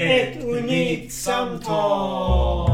[0.00, 2.70] Ett unikt samtal.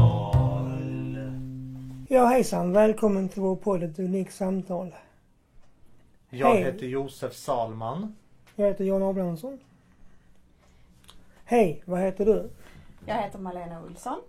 [2.07, 4.95] Ja hejsan, välkommen till vår podd Ett unikt samtal.
[6.29, 6.63] Jag Hej.
[6.63, 8.15] heter Josef Salman.
[8.55, 9.59] Jag heter Jan Abrahamsson.
[11.45, 12.49] Hej, vad heter du?
[13.05, 14.19] Jag heter Malena Olsson.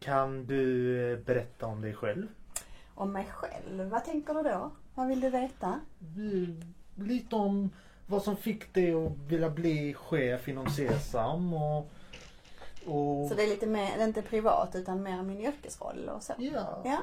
[0.00, 2.26] Kan du eh, berätta om dig själv?
[2.94, 4.70] Om mig själv, vad tänker du då?
[4.94, 5.80] Vad vill du veta?
[6.94, 7.70] Lite om
[8.08, 11.78] vad som fick dig att vilja bli chef inom Sesam och...
[12.86, 16.22] och Så det är lite mer, det är inte privat utan mer min yrkesroll och
[16.22, 16.32] så.
[16.38, 16.98] ja, Ja.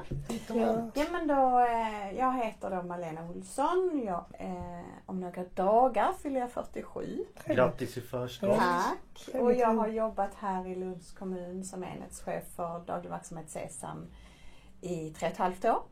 [0.94, 1.04] Ja.
[1.12, 4.02] men då, eh, jag heter då Malena Olsson.
[4.06, 7.24] Jag, eh, om några dagar fyller jag 47.
[7.46, 8.58] Grattis i förskott.
[8.58, 9.28] Tack!
[9.40, 14.06] Och jag har jobbat här i Lunds kommun som enhetschef för daglig verksamhet Sesam
[14.80, 15.82] i tre och ett halvt år.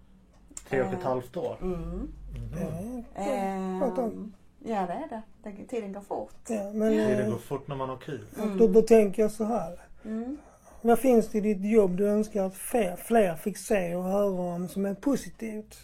[0.68, 1.56] Tre och ett halvt år.
[1.62, 1.80] Mm.
[1.80, 3.04] Mhm.
[3.14, 4.04] Ja, bra tag.
[4.12, 4.34] Ehm,
[4.64, 5.22] ja det är det.
[5.42, 5.66] det.
[5.66, 6.34] Tiden går fort.
[6.48, 8.26] Ja, men eh, går fort när man har kul.
[8.58, 9.80] då, då tänker jag så här.
[10.04, 10.36] Mm.
[10.80, 14.54] Vad finns det i ditt jobb du önskar att fler, fler fick se och höra
[14.54, 15.78] om som är positivt?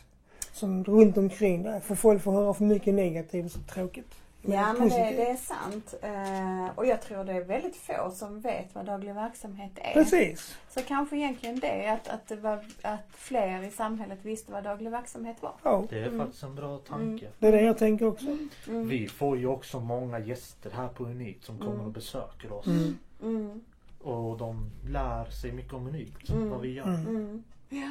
[0.52, 1.80] Som runt omkring dig.
[1.80, 4.14] För folk får höra för mycket negativt och tråkigt.
[4.42, 5.94] Ja men det, det är sant.
[6.02, 9.92] Eh, och jag tror det är väldigt få som vet vad daglig verksamhet är.
[9.92, 10.56] Precis.
[10.70, 14.90] Så kanske egentligen det, att, att, det var, att fler i samhället visste vad daglig
[14.90, 15.52] verksamhet var.
[15.62, 17.28] Ja, Det är faktiskt en bra tanke.
[17.38, 18.26] det är det jag tänker också.
[18.68, 18.88] Mm.
[18.88, 21.86] Vi får ju också många gäster här på Unikt som kommer Mm.
[21.86, 22.66] och besöker oss.
[22.66, 22.98] Mm.
[23.22, 23.60] Mm.
[24.02, 26.50] Och de lär sig mycket om Unikt, Mm.
[26.50, 26.84] vad vi gör.
[26.84, 27.06] Mm.
[27.06, 27.42] Mm.
[27.68, 27.90] Ja.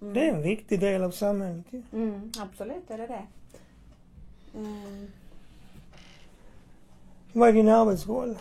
[0.00, 0.14] Mm.
[0.14, 1.82] Det är en viktig del av samhället ju.
[1.92, 3.22] Mm, absolut är det det.
[7.32, 7.40] Mm.
[7.40, 8.38] Vad är din arbetsroll?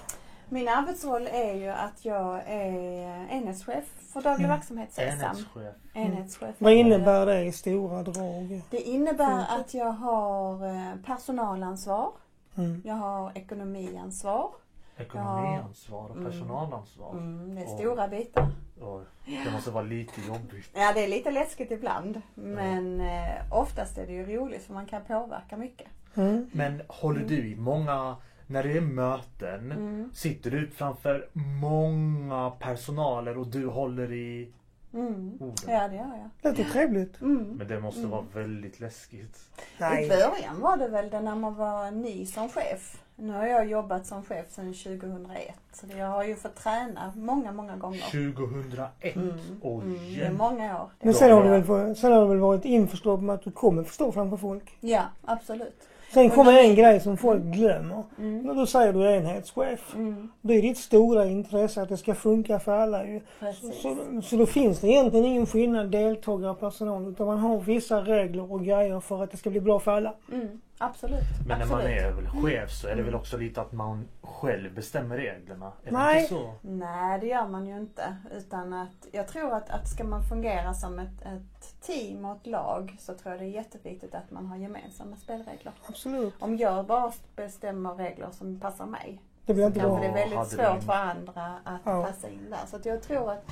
[0.49, 4.57] Min arbetsroll är ju att jag är enhetschef för daglig Mm.
[4.57, 5.11] verksamhet Sesam.
[5.19, 5.75] Enhetschef.
[5.93, 6.55] Enhetschef.
[6.57, 8.61] Vad innebär det i stora drag?
[8.69, 9.59] Det innebär Funkar.
[9.59, 12.11] att jag har eh, personalansvar.
[12.57, 12.81] Mm.
[12.85, 14.49] Jag har ekonomiansvar.
[14.97, 16.31] Ekonomiansvar och Mm.
[16.31, 17.11] personalansvar.
[17.11, 18.47] Mm, det är Och- stora bitar.
[18.81, 20.69] Och det måste vara lite jobbigt.
[20.73, 22.21] Ja, det är lite läskigt ibland.
[22.33, 25.87] Men eh, oftast är det ju roligt för man kan påverka mycket.
[26.15, 26.49] Mm.
[26.53, 28.15] Men håller du i många,
[28.49, 30.09] när det är möten, Mm.
[30.13, 34.49] sitter du många många personaler och du håller i
[34.93, 35.33] Mm.
[35.39, 35.55] orden?
[35.67, 36.51] Ja, det gör jag.
[36.51, 37.21] Låter trevligt.
[37.21, 37.43] Mm.
[37.57, 38.11] Men det måste Mm.
[38.11, 39.39] vara väldigt läskigt.
[39.77, 43.03] I början var det väl det när man var ny som chef.
[43.15, 45.53] Nu har jag jobbat som chef sedan 2001.
[45.73, 47.99] Så jag har ju fått träna många, många gånger.
[48.11, 49.15] 2001?
[49.15, 49.37] Mm.
[49.61, 50.89] Oj Mm, det är många år.
[51.01, 53.83] Men sen har, du väl, sen har du väl varit införstådd med att du kommer
[53.83, 54.77] förstå framför folk?
[54.79, 55.87] Ja, absolut.
[56.13, 58.03] Sen kommer en grej som folk glömmer.
[58.19, 58.41] Mm.
[58.41, 59.95] När du säger du är enhetschef.
[59.95, 63.21] Mm, Det är ditt stora intresse att det ska funka för alla ju.
[63.39, 63.81] precis.
[63.81, 67.07] Så, så då finns det egentligen ingen skillnad deltagare och personal.
[67.09, 70.13] Utan man har vissa regler och grejer för att det ska bli bra för alla.
[70.31, 70.47] Mm,
[70.79, 71.23] absolut.
[71.47, 71.97] Men när man absolut.
[72.01, 75.71] är väl chef så är det väl också lite att man själv bestämmer reglerna?
[75.83, 76.15] Är Nej.
[76.15, 76.53] det inte så?
[76.61, 78.15] Nej, det gör man ju inte.
[78.31, 82.47] Utan att jag tror att, att ska man fungera som ett, ett team och ett
[82.47, 85.73] lag så tror jag det är jätteviktigt att man har gemensamma spelregler.
[85.87, 86.33] Absolut.
[86.39, 90.15] Om jag bara bestämmer regler som passar mig Det blir så inte kanske bra.
[90.15, 92.03] det är väldigt svårt för andra att Ja.
[92.05, 92.65] passa in där.
[92.67, 93.45] Så att jag tror att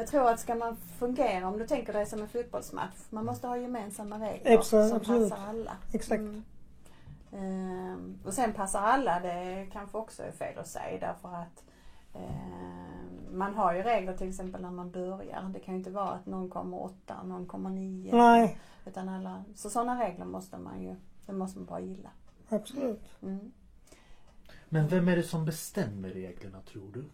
[0.00, 3.46] jag tror att ska man fungera, om du tänker dig som en fotbollsmatch, man måste
[3.46, 5.30] ha gemensamma regler Exakt, som absolut.
[5.30, 5.76] passar alla.
[5.92, 6.20] Exakt.
[6.20, 6.42] Mm.
[7.32, 11.64] Ehm, och sen passar alla, det kanske också är fel att säga därför att
[12.14, 15.50] ehm, man har ju regler till exempel när man börjar.
[15.54, 18.16] Det kan ju inte vara att någon kommer åtta och någon kommer nio.
[18.16, 20.96] Nej, Utan alla, så sådana regler måste man ju,
[21.26, 22.10] det måste man bara gilla.
[22.48, 23.02] absolut.
[23.22, 23.52] Mm.
[24.68, 27.04] Men vem är det som bestämmer reglerna tror du?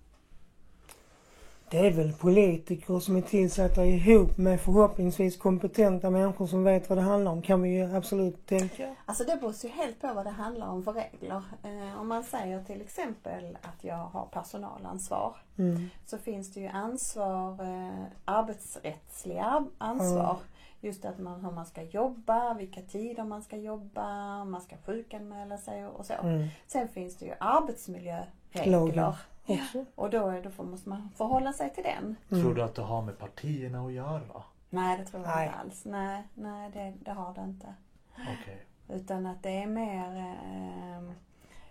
[1.71, 6.99] Det är väl politiker som är tillsatta ihop med förhoppningsvis kompetenta människor som vet vad
[6.99, 8.95] det handlar om kan vi ju absolut tänka.
[9.07, 11.43] Alltså det beror ju helt på vad det handlar om för regler.
[11.65, 15.89] Eh, om man säger till exempel att jag har personalansvar Mm.
[16.07, 20.37] så finns det ju ansvar, eh, arbetsrättsliga ar- ansvar.
[20.81, 24.77] Just att man, hur man ska jobba, vilka tider man ska jobba, om man ska
[24.87, 26.13] sjukanmäla sig och, så.
[26.23, 26.49] Mm.
[26.67, 28.67] Sen finns det ju arbetsmiljöregler.
[28.67, 29.17] Lagar.
[29.47, 29.85] Också.
[29.95, 32.17] Och då, är- då får, måste man förhålla sig till den.
[32.31, 32.43] Mm.
[32.43, 34.43] Tror du att det har med partierna att göra?
[34.71, 35.47] Nej, det tror jag Nej.
[35.47, 35.85] inte alls.
[35.85, 37.75] Nej, nej det, det har det inte.
[38.15, 38.67] Okej.
[38.89, 40.17] Utan att det är mer...
[40.17, 41.13] Eh,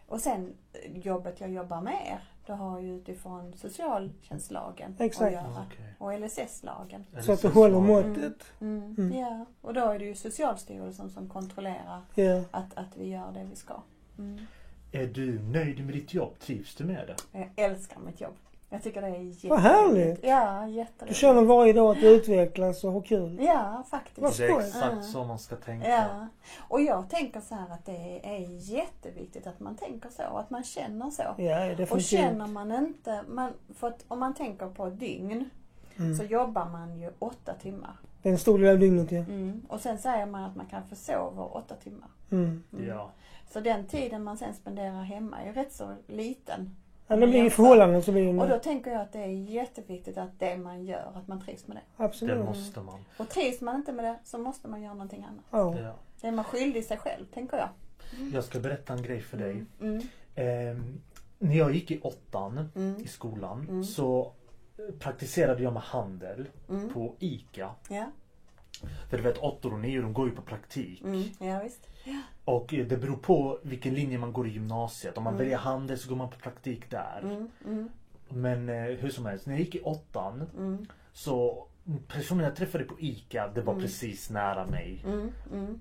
[0.07, 5.25] och sen eh, jobbet jag jobbar med, det har ju utifrån socialtjänstlagen Exakt.
[5.27, 5.65] att göra.
[5.71, 5.93] Okej.
[5.99, 7.05] Och LSS-lagen.
[7.21, 8.43] Så att det håller måttet.
[8.61, 8.95] Mm.
[8.97, 9.13] Mm.
[9.19, 12.41] Ja, och då är det ju Socialstyrelsen som kontrollerar Ja.
[12.51, 13.73] att, att vi gör det vi ska.
[14.95, 16.39] Är du nöjd med ditt jobb?
[16.39, 17.39] Trivs du med det?
[17.39, 18.33] Jag älskar mitt jobb.
[18.69, 19.45] Jag tycker det är jätteroligt.
[19.49, 20.19] Vad härligt.
[20.23, 21.17] Ja, Du jätteroligt.
[21.17, 23.37] känner varje dag att du utvecklas och har kul.
[23.41, 24.37] Ja, Vad faktiskt.
[24.37, 25.87] Det är exakt så man ska tänka.
[25.89, 26.27] Ja.
[26.59, 28.39] Och jag tänker så här att det är
[28.73, 31.23] jätteviktigt att man tänker så, att man känner så.
[31.37, 32.05] Ja, Och definitivt.
[32.05, 35.49] känner man inte, man, för att om man tänker på dygn
[35.97, 36.15] Mm.
[36.17, 37.93] så jobbar man ju åtta timmar.
[38.21, 39.17] Det är en stor del av dygnet ja.
[39.19, 39.61] Mm.
[39.69, 42.07] Och sen säger man att man kanske sover åtta timmar.
[42.31, 42.63] Mm.
[42.73, 42.87] Mm.
[42.87, 43.11] Ja.
[43.51, 46.75] Så den tiden man sen spenderar hemma är rätt så liten.
[47.07, 49.27] Ja, det blir i förhållanden så blir Och då det tänker jag att det är
[49.27, 51.81] jätteviktigt att det man gör, att man trivs med det.
[51.97, 52.45] Det Absolut.
[52.45, 52.99] måste man.
[53.17, 55.45] Och trivs man inte med det så måste man göra någonting annat.
[55.51, 55.79] Ja.
[55.79, 55.95] Ja.
[56.21, 57.69] Det är man skyldig sig själv, tänker jag.
[58.33, 59.65] Jag ska berätta en grej för dig.
[59.81, 60.01] Mm.
[60.35, 61.01] Ehm,
[61.39, 63.01] när jag gick i åttan Mm.
[63.01, 63.83] i skolan Mm.
[63.83, 64.31] så
[64.99, 66.89] praktiserade jag med handel Mm.
[66.93, 67.69] på ICA.
[67.89, 68.05] Ja.
[69.09, 71.01] För du vet åttor och nior de går ju på praktik.
[71.01, 71.23] Mm.
[71.39, 71.87] ja, visst.
[72.45, 75.17] Och det beror på vilken linje man går i gymnasiet.
[75.17, 75.43] Om man Mm.
[75.43, 77.19] väljer handel så går man på praktik där.
[77.23, 77.49] Mm.
[77.65, 77.89] Mm.
[78.29, 80.85] Men eh, hur som helst, när jag gick i åttan Mm.
[81.13, 81.65] så
[82.07, 83.83] personen jag träffade på ICA, det var Mm.
[83.85, 85.03] precis nära mig.
[85.05, 85.31] Mm.
[85.53, 85.79] Mm.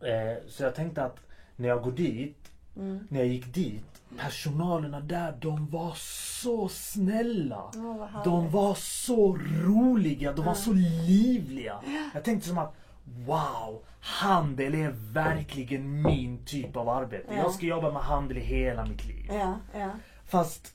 [0.00, 1.16] Eh, så jag tänkte att
[1.56, 3.06] när jag går dit, Mm.
[3.10, 7.70] när jag gick dit, personalerna där de var så snälla.
[7.74, 8.24] Härligt.
[8.24, 10.54] De var så roliga, de var Ja.
[10.54, 10.72] så
[11.06, 11.80] livliga.
[12.14, 13.82] Jag tänkte som att Wow!
[14.00, 17.24] Handel är verkligen min typ av arbete.
[17.28, 17.36] Ja.
[17.36, 19.26] Jag ska jobba med handel i hela mitt liv.
[19.32, 19.90] Ja, ja.
[20.26, 20.74] Fast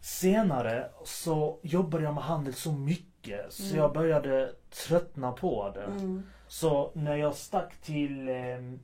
[0.00, 3.76] senare så jobbade jag med handel så mycket så Mm.
[3.76, 4.52] jag började
[4.88, 5.84] tröttna på det.
[5.84, 6.22] Mm.
[6.48, 8.80] Så när jag stack till ehm,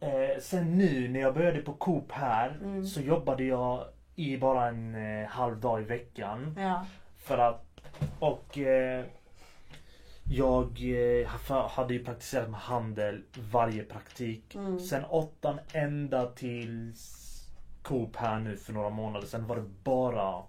[0.00, 2.84] eh, Sen nu när jag började på Coop här Mm.
[2.86, 3.84] så jobbade jag
[4.16, 6.54] i bara en eh, halv dag i veckan.
[7.16, 7.64] För att
[8.18, 9.04] Och eh,
[10.32, 10.66] Jag
[11.22, 13.22] eh, ha- hade ju praktiserat med handel
[13.52, 14.54] varje praktik.
[14.54, 14.80] Mm.
[14.80, 16.92] Sen åttan ända till
[17.82, 20.42] Coop här nu för några månader sen var det bara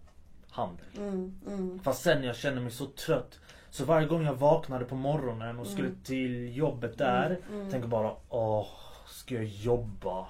[0.49, 0.85] handel.
[0.97, 1.35] Mm.
[1.47, 1.79] Mm.
[1.79, 3.39] Fast sen jag kände mig så trött.
[3.69, 6.01] Så varje gång jag vaknade på morgonen och skulle Mm.
[6.03, 7.25] till jobbet där.
[7.49, 7.59] Mm.
[7.59, 7.71] Mm.
[7.71, 8.67] Tänker bara åh,
[9.07, 10.27] ska jag jobba?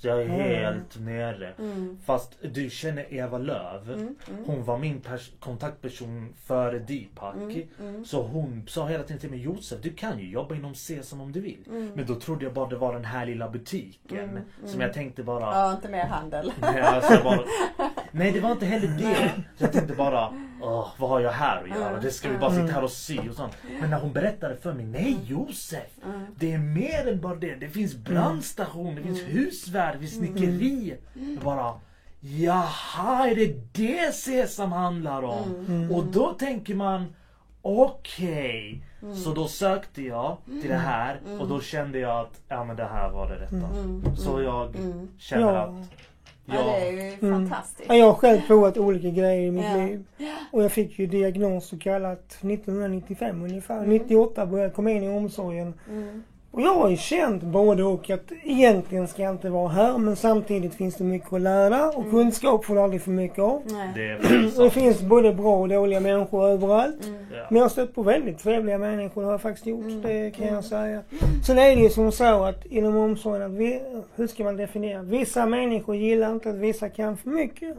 [0.00, 0.40] Så jag är Mm.
[0.40, 1.52] helt nere.
[1.58, 1.98] Mm.
[2.04, 3.90] Fast du känner Eva Löv.
[3.92, 4.00] Mm.
[4.30, 4.44] Mm.
[4.46, 7.34] Hon var min pers- kontaktperson före Deepak.
[7.36, 7.62] Mm.
[7.80, 8.04] Mm.
[8.04, 11.32] Så hon sa hela tiden till mig Josef du kan ju jobba inom Sesam om
[11.32, 11.64] du vill.
[11.94, 14.40] Men då trodde jag bara det var den här lilla butiken.
[14.64, 16.52] Som jag tänkte bara Ja, inte mer handel.
[16.60, 17.40] Nej, alltså bara,
[18.12, 19.30] nej det var inte heller det.
[19.56, 22.00] Så jag tänkte bara, Åh, vad har jag här att göra?
[22.00, 23.52] Det ska vi bara sitta här och sy och sånt.
[23.80, 25.86] Men när hon berättade för mig, nej Josef!
[26.36, 27.54] Det är mer än bara det.
[27.54, 30.96] Det finns brandstation, det finns husvärd, det finns snickeri.
[31.34, 31.74] Jag bara,
[32.20, 35.64] jaha är det det Sesam handlar om?
[35.68, 35.90] Mm.
[35.92, 37.04] Och då tänker man,
[37.62, 38.82] okej.
[39.24, 42.84] Så då sökte jag till det här och då kände jag att, ja men det
[42.84, 43.56] här var det rätta.
[43.78, 44.16] Mm.
[44.16, 45.08] Så jag Mm.
[45.18, 45.58] känner Ja.
[45.62, 45.74] att
[46.50, 47.48] Ja, det är ju Mm.
[47.48, 47.88] fantastiskt.
[47.88, 49.76] Ja, jag har själv provat olika grejer i mitt Ja.
[49.76, 50.04] liv.
[50.52, 53.76] Och jag fick ju diagnos så kallat 1995 ungefär.
[53.78, 53.88] Mm.
[53.90, 55.74] 98 började jag komma in i omsorgen.
[55.90, 56.22] Mm.
[56.50, 60.16] Och jag har ju känt både och att egentligen ska jag inte vara här men
[60.16, 62.10] samtidigt finns det mycket att lära och Mm.
[62.10, 63.62] kunskap får du aldrig för mycket av.
[63.66, 63.88] Nej.
[63.94, 67.06] det det finns både bra och dåliga människor överallt.
[67.06, 67.18] Mm.
[67.32, 67.46] Ja.
[67.50, 69.84] Men jag har stött på väldigt trevliga människor, det har jag faktiskt gjort.
[69.84, 70.02] Mm.
[70.02, 70.54] Det kan Mm.
[70.54, 71.00] jag säga.
[71.46, 73.80] Sen är det ju som så att inom omsorgen, att vi,
[74.16, 75.02] hur ska man definiera?
[75.02, 77.76] Vissa människor gillar inte att vissa kan för mycket.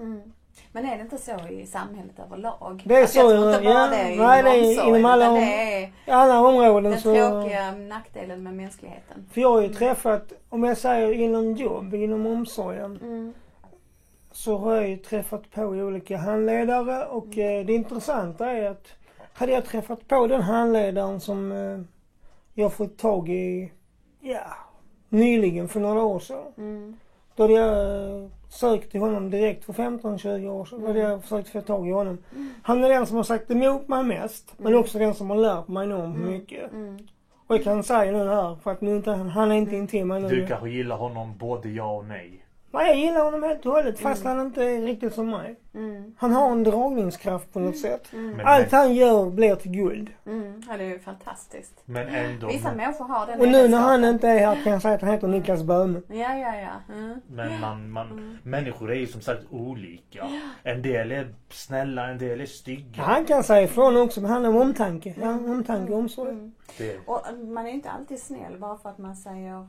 [0.62, 0.70] Mm.
[0.72, 2.82] Men är det inte så i samhället överlag?
[2.86, 3.88] Det är Att så, jag inte bara ja.
[3.88, 7.14] det är Nej, det är inom alla om- det är alla områden den så...
[7.16, 9.26] tråkiga nackdelen med mänskligheten.
[9.32, 13.34] För jag har ju träffat, om jag säger inom jobb, inom omsorgen, Mm.
[14.32, 18.88] så har jag ju träffat på olika handledare och eh, det intressanta är att
[19.34, 21.80] hade jag träffat på den handledaren som eh,
[22.54, 23.72] jag fått tag i,
[24.20, 24.40] ja,
[25.10, 26.44] nyligen för några år sedan.
[26.58, 26.98] Mm.
[27.36, 30.82] Då hade jag sökt till honom direkt för 15-20 år sedan.
[30.82, 32.18] Då hade jag försökt få tag i honom.
[32.64, 34.80] Han är den som har sagt emot mig mest, men Mm.
[34.80, 36.72] också den som har lärt mig enormt mycket.
[36.72, 36.98] Mm.
[37.48, 40.22] Och jag kan säga nu här, för att nu inte, han är inte intill mig
[40.22, 40.28] nu.
[40.30, 42.46] Du kanske gillar honom både ja och nej.
[42.72, 45.56] Nej, jag gillar honom helt och hållet fast han inte är riktigt som mig.
[45.74, 46.16] Mm.
[46.18, 48.14] Han har en dragningskraft på något sätt.
[48.14, 48.40] Mm.
[48.46, 50.10] Allt han gör blir till guld.
[50.26, 50.62] Mm.
[50.70, 51.82] Ja, det är ju fantastiskt.
[51.86, 52.48] men ändå.
[52.48, 55.02] Vissa människor har den Och nu när han inte är här kan jag säga att
[55.02, 56.02] han heter Niklas Böhme.
[56.08, 56.94] Ja, ja, ja.
[56.96, 57.22] Mm.
[57.28, 58.38] Men man, man, Mm.
[58.44, 60.28] människor är ju som sagt olika.
[60.64, 63.04] En del är snälla, en del är stygga.
[63.04, 65.16] Han kan säga ifrån också, men han har omtanke.
[65.22, 66.32] Ja, omtanke och omsorg.
[66.32, 66.52] Mm.
[66.78, 69.68] Det, Och man är inte alltid snäll bara för att man säger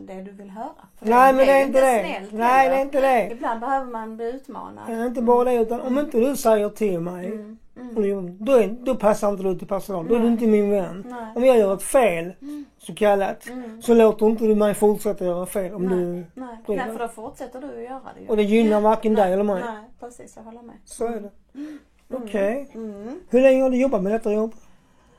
[0.00, 0.70] det du vill höra.
[0.98, 2.00] För Nej men det är inte det.
[2.18, 3.28] snällt Nej det är inte det.
[3.32, 4.84] Ibland behöver man bli utmanad.
[4.86, 7.26] Det är inte bara det utan om inte du säger till mig.
[7.26, 7.58] Mm.
[7.76, 8.36] Mm.
[8.44, 10.08] Då, är, då passar inte du till personal.
[10.08, 11.04] Då är du inte min vän.
[11.08, 11.26] Nej.
[11.34, 12.64] Om jag gör ett fel, Mm.
[12.78, 13.82] så kallat, Mm.
[13.82, 15.74] så låter inte du mig fortsätta göra fel.
[15.74, 15.94] Om Nej.
[15.98, 16.04] du,
[16.34, 16.56] Nej.
[16.66, 18.28] Nej, för då fortsätter du att göra det ju.
[18.28, 19.62] och det gynnar varken dig eller mig.
[19.64, 20.32] Nej, precis.
[20.36, 20.74] Jag håller med.
[20.84, 21.30] Så är det.
[21.54, 21.78] Mm.
[22.12, 22.70] Okej.
[22.74, 23.20] Mm.
[23.30, 24.54] Hur länge har du jobbat med detta jobb?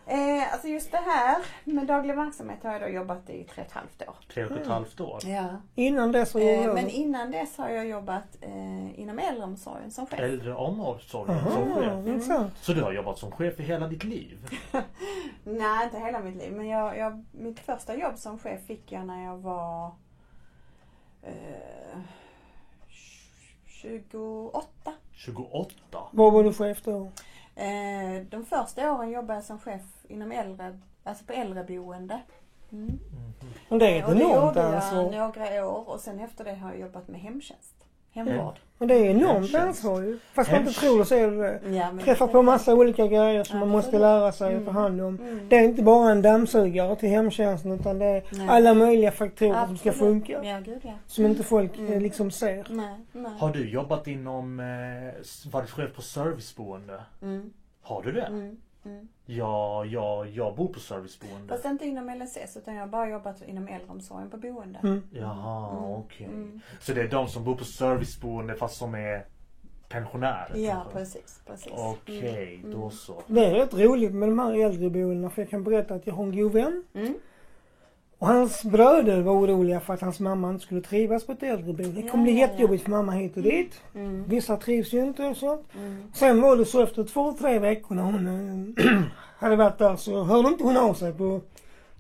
[0.08, 3.68] Eh, alltså just det här med daglig verksamhet har jag då jobbat i tre och
[3.68, 4.16] ett halvt år.
[4.34, 5.20] Tre och ett halvt år.
[5.26, 5.46] Ja.
[5.76, 10.06] Innan dess var jag Eh, men innan dess har jag jobbat eh, inom äldreomsorgen som
[10.08, 10.20] chef.
[10.20, 12.08] Äldreomsorgen Aha, som chef.
[12.08, 12.58] intressant.
[12.58, 14.38] Så du har jobbat som chef i hela ditt liv?
[15.44, 16.54] Nej, inte hela mitt liv.
[16.54, 19.92] Men jag, jag, mitt första jobb som chef fick jag när jag var
[21.24, 22.00] eh,
[23.66, 24.94] 28.
[25.12, 26.00] 28?
[26.12, 27.12] Var var du chef då?
[27.56, 32.20] Eh, de första åren jobbade jag som chef inom äldre, alltså på äldreboende.
[32.72, 33.00] Mm.
[33.70, 35.12] Men det är ett och det enormt gjorde jag ansvar.
[35.12, 37.72] några år och sen efter det har jag jobbat med hemtjänst.
[38.12, 38.60] Hemvård.
[38.78, 40.20] Men det är enormt ansvar ju.
[40.34, 41.76] Fast man inte tror det så är det.
[41.76, 44.02] Ja, Träffar på massa olika grejer som man måste Absolut.
[44.02, 44.76] lära sig att ta Mm.
[44.84, 45.20] hand om.
[45.20, 45.50] Mm.
[45.50, 48.48] Det är inte bara en dammsugare till hemtjänsten utan det är Nej.
[48.50, 50.10] alla möjliga faktorer som ska Absolut.
[50.26, 50.44] funka.
[50.44, 50.94] Ja, gud ja.
[51.08, 52.02] Som inte folk eh, Mm.
[52.02, 52.68] liksom ser.
[52.70, 53.32] Nej, nej.
[53.40, 57.02] Har du jobbat inom, eh, varit chef på serviceboende?
[57.22, 58.28] Mm, Har du det?
[58.86, 59.08] Mm, mm.
[59.26, 61.48] Ja, ja, jag bor på serviceboende.
[61.48, 64.80] Fast inte inom LSS utan jag har bara jobbat inom äldreomsorgen på boende.
[64.84, 65.02] Mm.
[65.12, 66.26] Jaha, Mm, okej.
[66.28, 66.60] mm.
[66.80, 69.26] Så det är de som bor på serviceboende fast som är
[69.90, 70.56] pensionärer?
[70.58, 70.92] Ja, kanske?
[70.94, 71.42] precis.
[71.46, 71.74] precis.
[71.76, 72.92] Okej, Mm, då mm.
[72.92, 73.22] så.
[73.28, 76.24] Det är rätt roligt med de här äldreboendena för jag kan berätta att jag har
[76.24, 76.84] en god vän.
[78.20, 78.20] Mm.
[78.20, 82.02] Och hans bröder var oroliga för att hans mamma inte skulle trivas på ett äldreboende.
[82.02, 83.82] Det kommer bli jättejobbigt för mamma hit och dit.
[83.96, 84.24] Mm.
[84.28, 85.66] Vissa trivs ju inte och sånt.
[85.78, 86.04] Mm.
[86.14, 89.02] Sen var det så efter två, tre veckor när hon eh,
[89.38, 91.42] hade varit där så hörde inte hon av sig på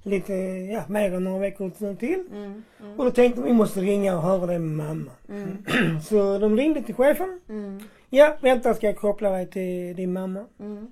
[0.03, 0.33] lite,
[0.73, 2.23] ja, mer än några veckor till.
[2.31, 2.63] Mm.
[2.79, 2.99] Mm.
[2.99, 5.11] Och då tänkte vi måste ringa och höra det med mamma.
[5.29, 5.57] Mm.
[6.01, 7.39] Så de ringde till chefen.
[7.49, 7.79] Mm.
[8.09, 10.45] Ja, vänta ska jag koppla dig till din mamma.
[10.59, 10.87] Mm.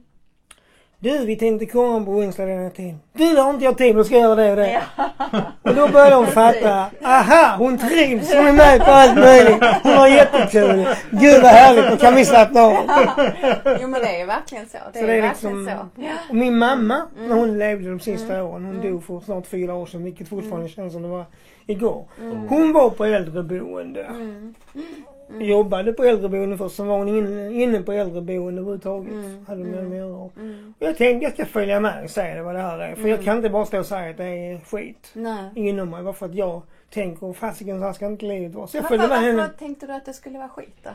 [1.04, 2.96] Du, vi tänkte komma på onsdag denna tid.
[3.14, 4.82] Du, har inte jag tid, då ska jag göra det och det.
[4.98, 5.42] Ja.
[5.62, 6.86] Och då började de fatta.
[7.04, 9.64] Aha, hon trivs, hon är med på allt möjligt.
[9.84, 10.88] Hon har jättekul.
[11.12, 12.74] Gud vad härligt, då kan vi slappna av.
[13.82, 14.78] Jo men det är verkligen så.
[14.94, 16.10] Det Så är, det är verkligen liksom- så.
[16.30, 17.30] Och min mamma, Mm.
[17.30, 18.46] när hon levde de sista Mm.
[18.46, 18.92] åren, hon Mm.
[18.92, 21.26] dog för snart fyra år sedan, vilket fortfarande känns som det var
[21.68, 22.06] igår.
[22.22, 22.48] Mm.
[22.48, 24.04] Hon var på äldreboende.
[24.04, 24.54] Mm.
[25.40, 29.12] Jobbade på äldreboende först, sen var hon inne, inne på äldreboende överhuvudtaget.
[29.14, 29.46] Mm.
[29.48, 29.90] Hade med Mm.
[29.90, 30.30] mig att göra.
[30.40, 30.74] Mm.
[30.80, 32.96] Och jag tänkte jag ska följa med och säga vad det här är.
[32.96, 33.24] För jag Mm.
[33.26, 35.50] kan inte bara stå och säga att det är skit Nej.
[35.56, 36.04] inom mig.
[36.04, 36.62] Bara för att jag
[36.94, 38.68] tänker, fasiken så här ska inte livet vara.
[38.68, 39.50] Så jag följde med henne.
[39.60, 40.90] tänkte du att det skulle vara skit då?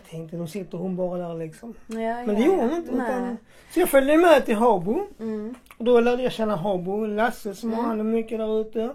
[0.00, 1.74] Jag tänkte, då sitter hon bara där liksom.
[1.86, 2.92] Ja, Men ja, det gjorde hon inte.
[2.92, 3.36] Utan,
[3.74, 5.00] så jag följde med till Habo.
[5.20, 5.54] Mm.
[5.78, 7.88] Och då lärde jag känna Habo, Lasse som har Mm.
[7.88, 8.90] hand om mycket där ute.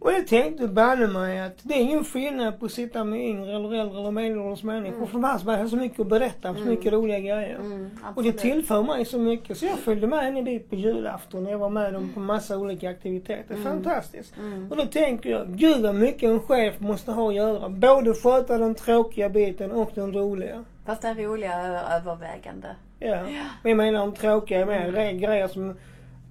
[0.00, 0.14] Mm.
[0.14, 3.56] Och jag tänkte banne mig att det är ingen skillnad på att sitta med yngre
[3.56, 4.96] eller äldre eller medelålders människor.
[4.96, 5.06] Mm.
[5.08, 5.18] För
[5.50, 6.68] här har så mycket att berätta, så Mm.
[6.70, 7.54] mycket roliga grejer.
[7.56, 7.90] Mm.
[8.14, 9.58] Och det tillför mig så mycket.
[9.58, 11.46] Så jag följde med henne dit på julafton.
[11.46, 13.54] Jag var med dem på massa olika aktiviteter.
[13.54, 13.64] Mm.
[13.64, 14.34] Fantastiskt.
[14.38, 14.70] Mm.
[14.70, 17.68] Och då tänker jag, gud vad mycket en chef måste ha att göra.
[17.68, 20.64] Både sköta den tråkiga biten och den roliga.
[20.86, 22.68] Fast den roliga är övervägande.
[22.98, 23.22] Ja.
[23.62, 25.74] Men jag menar de tråkiga är med gre- grejer som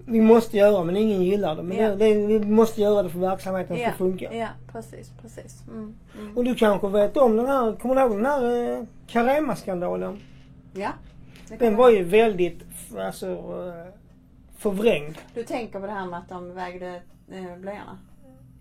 [0.06, 1.64] vi måste göra men ingen gillar det.
[1.64, 1.96] Men Ja.
[1.96, 4.34] det, det, vi måste göra det för verksamheten ska Ja, funka.
[4.34, 5.64] ja precis, precis.
[5.68, 5.96] Mm.
[6.20, 6.38] Mm.
[6.38, 10.20] Och du kanske vet om den här, kommer du ihåg den här eh, Carema-skandalen?
[10.74, 10.90] Ja.
[11.60, 12.60] Den var ju väldigt,
[12.98, 13.94] alltså, eh,
[14.58, 15.16] förvrängd.
[15.34, 16.88] Du tänker på det här med att de vägde
[17.32, 17.98] eh, blöjorna?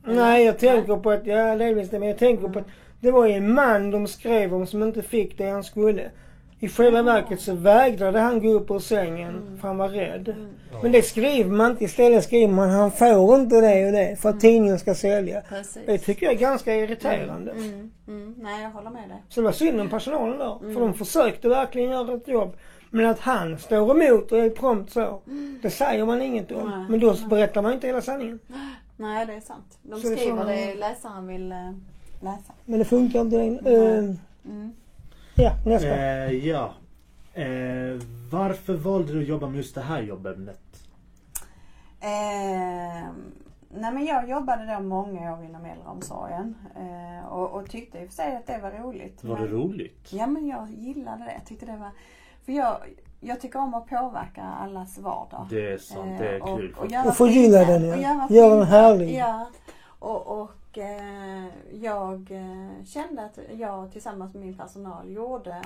[0.07, 2.67] Nej, jag tänker på att, ja delvis det, men jag tänker på att
[3.01, 6.11] det var ju en man de skrev om som inte fick det han skulle.
[6.65, 10.29] I själva verket så vägrade han gå upp ur sängen för han var rädd.
[10.29, 10.49] Mm.
[10.83, 11.85] Men det skriver man inte.
[11.85, 15.43] Istället skriver man han får inte det och det för att tidningen ska sälja.
[15.49, 15.83] Precis.
[15.87, 17.53] Det tycker jag är ganska irriterande.
[17.53, 17.91] Mm.
[18.09, 18.35] Mm.
[18.39, 19.23] Nej, jag håller med dig.
[19.29, 20.41] Så det var synd om personalen.
[20.63, 20.75] Mm.
[20.75, 22.57] För de försökte verkligen göra ett jobb.
[22.91, 25.21] Men att han står emot och är prompt så.
[25.63, 26.71] Det säger man inget om.
[26.71, 26.85] Nej.
[26.89, 28.39] Men då berättar man inte hela sanningen.
[28.97, 29.79] Nej, det är sant.
[29.83, 31.59] De Så det skriver så- det läsaren vill eh,
[32.21, 32.53] läsa.
[32.65, 33.37] Men det funkar inte.
[33.37, 34.17] längre.
[35.35, 35.89] Ja, nästa.
[35.89, 36.73] Eh, ja.
[37.35, 38.01] Eh,
[38.31, 40.61] varför valde du att jobba med just det här jobbämnet?
[42.01, 43.09] Eh,
[43.77, 48.09] nej men jag jobbade då många år inom äldreomsorgen eh, och, och tyckte i och
[48.09, 49.25] för sig att det var roligt.
[49.25, 50.13] Var det men, roligt?
[50.13, 51.33] Ja men jag gillade det.
[51.33, 51.91] Jag tyckte det var,
[52.45, 52.77] för jag,
[53.21, 55.47] jag tycker om att påverka allas vardag.
[55.51, 56.75] Det är sant, det är Eh, kul.
[56.77, 58.25] och, och, göra Och förgylla den, ja.
[58.25, 58.83] Och Göra den skillnad.
[58.83, 59.15] härlig.
[59.19, 59.47] Ja.
[59.99, 61.47] Och, och eh,
[61.83, 65.63] jag eh, kände att jag tillsammans med min personal gjorde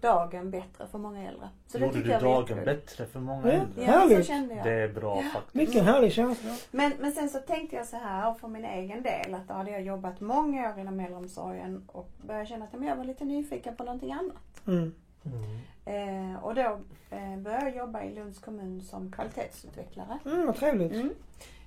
[0.00, 1.48] dagen bättre för många äldre.
[1.66, 3.52] Så Gjorde du dagen bättre för många Ja.
[3.52, 3.84] äldre?
[3.84, 4.64] Ja, så kände jag.
[4.66, 5.54] Det är bra faktiskt.
[5.56, 6.50] Vilken härlig känsla.
[6.70, 9.70] Men, men sen så tänkte jag så här för min egen del att då hade
[9.70, 13.76] jag jobbat många år inom äldreomsorgen och började känna att ja, jag var lite nyfiken
[13.76, 14.66] på någonting annat.
[14.66, 14.94] Mm.
[15.24, 16.32] Mm.
[16.34, 16.78] Eh, och då
[17.10, 20.18] eh, började jag jobba i Lunds kommun som kvalitetsutvecklare.
[20.24, 20.92] Mm, vad trevligt.
[20.92, 21.10] Mm.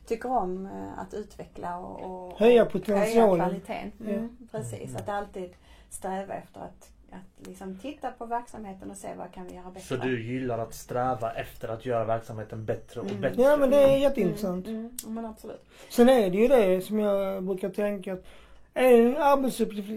[0.07, 3.39] Tycker om eh, att utveckla och, och Höja potentialen.
[3.41, 3.91] Höja kvaliteten.
[4.15, 4.95] Mm, Precis, Mm.
[4.95, 5.49] att alltid
[5.89, 9.81] sträva efter att, att liksom titta på verksamheten och se vad kan vi göra bättre.
[9.81, 13.21] Så du gillar att sträva efter att göra verksamheten bättre och Mm.
[13.21, 13.41] bättre?
[13.41, 14.67] Ja men det är jätteintressant.
[14.67, 15.65] Mm, mm, men absolut.
[15.89, 18.23] Sen är det ju det som jag brukar tänka att
[18.77, 19.89] en arbetsuppgift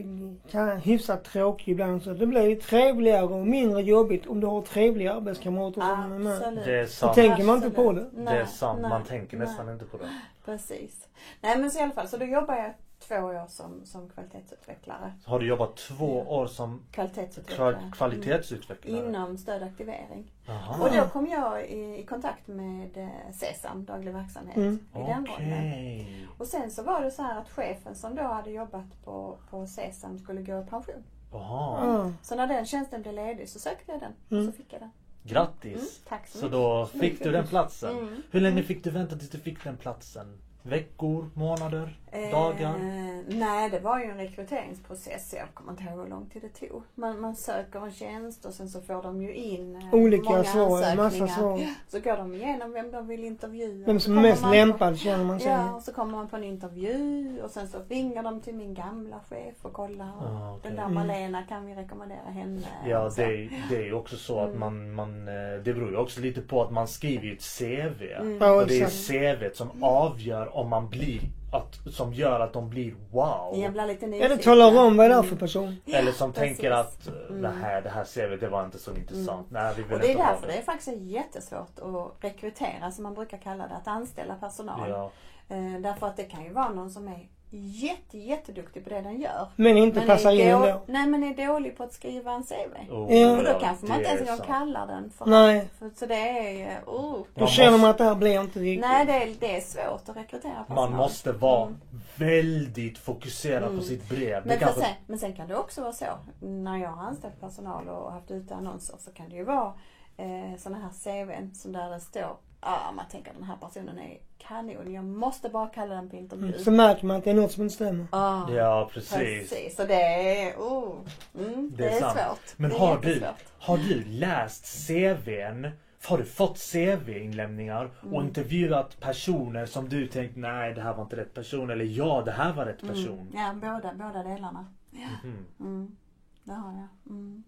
[0.51, 4.63] kan vara hyfsat tråkig ibland så det blir trevligare och mindre jobbigt om du har
[4.63, 6.63] trevliga arbetskamrater som är med.
[6.65, 7.15] Det är Så sant.
[7.15, 8.07] tänker man inte på det.
[8.13, 8.79] det är sant.
[8.81, 9.47] nej, Man tänker nej.
[9.47, 10.09] nästan inte på det.
[10.45, 11.09] Precis.
[11.41, 15.13] Nej men så i alla fall, så då jobbar jag två år som, som kvalitetsutvecklare.
[15.25, 17.75] Så har du jobbat två år som Kvalitetsutvecklare.
[17.75, 18.99] kva- kvalitetsutvecklare?
[18.99, 19.09] Mm.
[19.15, 20.33] Inom stödaktivering.
[20.47, 20.83] Jaha.
[20.83, 24.79] Och då kom jag i, i kontakt med eh, SESAM, daglig verksamhet, Mm.
[24.95, 25.29] i den rollen.
[25.59, 26.27] Okej.
[26.39, 29.67] Och sen så var det så här att chefen som då hade jobbat på, på
[29.67, 31.05] SESAM skulle gå i pension.
[31.33, 32.13] Ja.
[32.23, 34.49] Så när den tjänsten blev ledig så sökte jag den Mm.
[34.49, 34.91] och så fick jag den.
[34.91, 36.01] Mm, Grattis!
[36.09, 36.53] tack så Så mycket.
[36.53, 37.99] då fick du den platsen.
[37.99, 38.23] Mm.
[38.31, 40.39] Hur länge fick du vänta tills du fick den platsen?
[40.63, 41.31] Veckor?
[41.35, 41.99] Månader?
[42.31, 42.69] Dagar?
[42.75, 45.35] Eh, nej, det var ju en rekryteringsprocess.
[45.39, 46.83] Jag kommer inte ihåg hur lång tid det tog.
[46.95, 50.45] Man, man söker en tjänst och sen så får de ju in eh, Olika många
[50.45, 51.61] svar, massa svar.
[51.89, 53.87] Så går de igenom vem de vill intervjua.
[53.87, 55.51] Vem Så som är kommer mest man på- lämpad känner man sig.
[55.53, 58.75] Ja, och så kommer man på en intervju och sen så ringer de till min
[58.75, 60.07] gamla chef och kollar.
[60.21, 60.61] Ah, okej.
[60.63, 60.95] Den där Mm.
[60.95, 62.61] Malena, kan vi rekommendera henne?
[62.87, 64.61] Ja, det är, det är ju också så att Mm.
[64.61, 65.35] man, man, eh,
[65.65, 68.03] det beror ju också lite på att man skriver ju ett CV.
[68.21, 68.33] Mm.
[68.57, 68.89] Och det är.
[69.09, 71.21] CVt som avgör om man blir,
[71.53, 73.53] att, som gör att de blir wow.
[73.73, 74.37] Blir lite Ja, nyfiken.
[74.37, 75.39] det talar om vad det är för Mm.
[75.39, 75.77] person.
[75.87, 76.57] Eller som precis.
[76.57, 77.43] tänker att eh, Mm.
[77.43, 79.47] det, här, det här CVt det var inte så intressant.
[79.51, 83.03] Nej, vi vill Och det är inte därför det är faktiskt jättesvårt att rekrytera, som
[83.03, 84.91] man brukar kalla det, att anställa personal.
[84.91, 85.11] Ja.
[85.49, 89.21] Eh, därför att det kan ju vara någon som är jätte, jätteduktig på det den
[89.21, 89.49] gör.
[89.57, 90.83] Men inte passar in då- ändå.
[90.87, 92.93] Nej men är dålig på att skriva en CV.
[92.93, 93.37] Oh, Ja.
[93.39, 95.69] Och då kanske man inte ens en kallar den för, Nej.
[95.79, 97.13] för Så det är, oh.
[97.35, 98.89] Då Man känner man att det här blir inte riktigt.
[98.89, 100.91] Nej det är, det är svårt att rekrytera personal.
[100.91, 101.79] Man måste vara Mm.
[102.17, 103.77] väldigt fokuserad Mm.
[103.79, 104.47] på sitt brev.
[104.47, 106.07] Men, kanske, sen, men sen kan det också vara så,
[106.41, 109.73] när jag har anställt personal och haft ute annonser så kan det ju vara
[110.17, 114.19] eh, sådana här CVn som där det står, ah, man tänker den här personen är
[114.39, 116.49] kanon, jag måste bara kalla den på intervju.
[116.49, 116.59] Mm.
[116.65, 118.07] Så märker man att det är något som inte stämmer.
[118.11, 119.11] Ah, ja, precis.
[119.51, 119.77] precis.
[119.77, 120.97] Så det är, oh,
[121.39, 122.19] mm, det, Det är är, sant.
[122.19, 122.59] svårt.
[122.59, 123.23] Men har du,
[123.59, 125.71] har du läst CVn?
[126.05, 128.27] Har du fått CV-inlämningar och Mm.
[128.27, 132.33] intervjuat personer som du tänkt nej det här var inte rätt person eller ja det
[132.33, 133.19] här var rätt person?
[133.33, 134.67] Mm, ja, båda, båda delarna.
[134.91, 135.47] Mhm.
[135.61, 135.97] Mm,
[136.45, 137.13] det har jag.
[137.15, 137.43] Mm.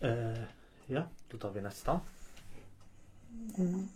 [0.00, 0.42] Eh,
[0.86, 2.00] ja, då tar vi nästa.
[3.58, 3.88] Mm.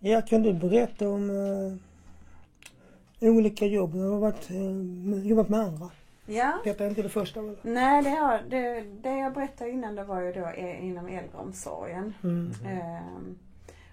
[0.00, 3.92] Ja, kan du berätta om eh, olika jobb?
[3.92, 5.90] Du har varit, eh, jobbat med andra.
[6.26, 6.52] Ja.
[6.64, 7.56] Detta är inte det första väl?
[7.62, 12.14] Nej, det, har, det, det jag berättade innan det var ju då eh, inom äldreomsorgen.
[12.22, 12.52] Mm.
[12.66, 13.38] Ehm,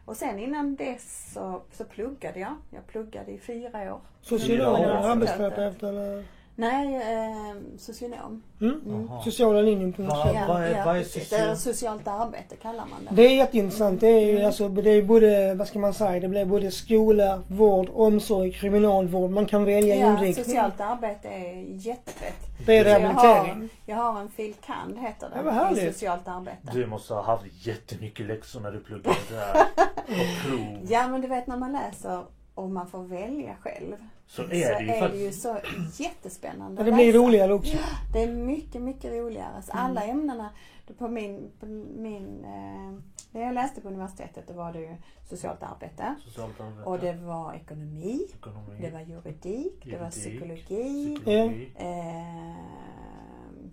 [0.05, 2.55] och sen innan dess så, så pluggade jag.
[2.69, 4.01] Jag pluggade i fyra år.
[4.21, 4.89] Socionom, Ja.
[5.11, 6.25] arbetsterapeut eller?
[6.59, 8.43] Nej, eh, socionom.
[8.61, 8.81] Mm.
[8.85, 9.09] Mm.
[9.23, 10.23] Sociala linjen på något Ja.
[10.33, 10.47] sätt.
[10.47, 11.03] vad är- vad är
[11.51, 13.15] är socialt arbete kallar man det.
[13.15, 14.01] Det är jätteintressant.
[14.01, 14.45] Det är ju Mm.
[14.45, 19.31] alltså, det är både, vad ska man säga, det blir både skola, vård, omsorg, kriminalvård.
[19.31, 20.45] Man kan välja ja, inriktning.
[20.45, 22.35] socialt arbete är jättefett.
[22.65, 23.59] Det är Så jag rehabilitering.
[23.61, 24.53] har, jag har en fil.
[24.65, 25.93] kand heter Ja, det, i härligt.
[25.93, 26.57] socialt arbete.
[26.73, 29.55] Du måste ha haft jättemycket läxor när du pluggade där.
[29.97, 30.77] Och prov.
[30.89, 32.23] Ja men du vet när man läser
[32.55, 33.95] och man får välja själv.
[34.27, 35.23] Så är så det ju är det faktiskt.
[35.23, 35.57] ju så
[36.03, 37.77] jättespännande Ja, det blir roligare också.
[38.13, 39.61] Det är mycket, mycket roligare.
[39.61, 40.19] Så alla Mm.
[40.19, 40.49] ämnena
[40.97, 42.93] på min, på min eh,
[43.31, 44.95] det jag läste på universitetet då var det ju
[45.29, 46.15] socialt arbete.
[46.23, 46.83] Socialt arbete.
[46.89, 48.27] Och det var ekonomi.
[48.33, 48.77] ekonomi.
[48.81, 49.85] Det var juridik.
[49.85, 51.15] Det var psykologi.
[51.15, 51.71] psykologi.
[51.75, 52.55] Eh,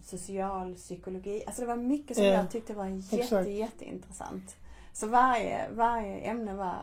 [0.03, 1.43] social psykologi.
[1.47, 3.49] Alltså det var mycket som Ja, jag tyckte var jätte, exakt.
[3.49, 4.57] jätteintressant.
[4.93, 6.75] Så varje, varje ämne var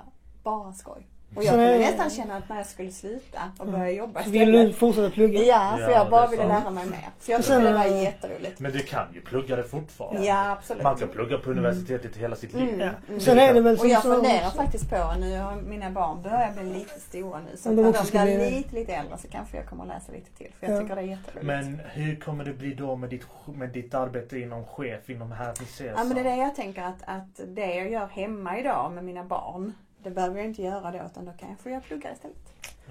[0.44, 1.08] bara skoj.
[1.36, 4.52] Och jag kunde nästan känna att när jag skulle sluta och börja jobba Så vill
[4.52, 4.76] du istället.
[4.76, 5.40] fortsätta plugga?
[5.44, 7.10] Ja, för Ja, jag bara ville lära mig mer.
[7.20, 8.60] Så jag tyckte det var eh, jätteroligt.
[8.60, 10.26] Men du kan ju plugga det fortfarande.
[10.26, 10.84] Ja, absolut.
[10.84, 12.70] Man kan plugga på universitetet hela sitt liv.
[12.70, 12.90] Mm, Ja.
[13.08, 13.20] mm.
[13.20, 16.52] Sen är det väl Och jag funderar också- faktiskt på, nu har mina barn börjar
[16.54, 19.66] bli lite stora nu, så när de blir bli- lite, lite äldre så kanske jag
[19.66, 20.52] kommer att läsa lite till.
[20.60, 20.82] För jag Ja.
[20.82, 21.46] tycker det är jätteroligt.
[21.46, 25.54] Men hur kommer det bli då med ditt, med ditt arbete inom chef inom här
[25.54, 25.88] CSAM?
[25.98, 29.04] Ja men det är det jag tänker att, att det jag gör hemma idag med
[29.04, 32.12] mina barn det behöver jag inte göra då utan då kan jag få göra plugga
[32.14, 32.38] istället.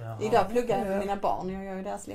[0.00, 0.18] Jaha.
[0.22, 0.90] Idag pluggar jag Ja.
[0.90, 1.50] med mina barn.
[1.52, 2.06] Jag gör ju deras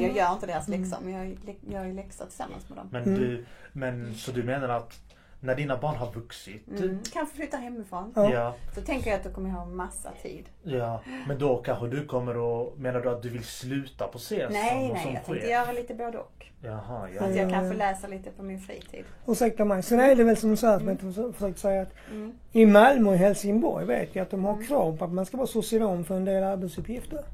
[0.00, 1.36] jag gör inte deras läxor men jag
[1.72, 2.88] gör ju läxor tillsammans med dem.
[2.92, 3.18] Men Mm.
[3.20, 5.00] du, men så du menar att
[5.40, 6.68] när dina barn har vuxit.
[6.68, 6.98] Mm.
[7.12, 8.12] Kanske flytta hemifrån.
[8.16, 8.32] Ja.
[8.32, 10.44] Ja, Så tänker jag att då kommer ha massa tid.
[10.62, 11.00] ja.
[11.28, 14.88] Men då kanske du kommer att, menar du att du vill sluta på CSAM Nej,
[14.88, 16.46] och nej, som jag tänkte göra lite både och.
[16.62, 17.24] Jaha, Så ja.
[17.28, 17.70] att jag Ja, kan ja.
[17.72, 19.04] få läsa lite på min fritid.
[19.26, 19.82] Ursäkta mig.
[19.82, 22.32] Sen är det väl som du sa, som jag förs- försökte säga att Mm.
[22.52, 24.66] i Malmö och Helsingborg vet jag att de har Mm.
[24.66, 27.24] krav på att man ska vara socionom för en del arbetsuppgifter.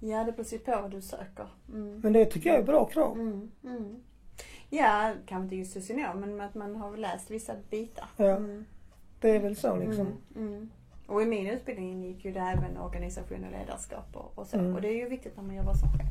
[0.00, 1.46] Ja, det beror på vad du söker.
[1.68, 2.00] Mm.
[2.00, 3.12] Men det tycker jag är bra krav.
[3.12, 3.50] Mm.
[3.64, 3.96] Mm.
[4.70, 8.04] Ja, kanske inte just socionom men att man har läst vissa bitar.
[8.16, 8.24] Ja.
[8.36, 8.64] Mm.
[9.20, 10.06] Det är väl så liksom.
[10.36, 10.48] Mm.
[10.52, 10.70] Mm.
[11.06, 14.56] Och i min utbildning ingick ju det även organisation och ledarskap och, och så.
[14.58, 14.74] Mm.
[14.74, 16.08] Och det är ju viktigt när man jobbar som chef.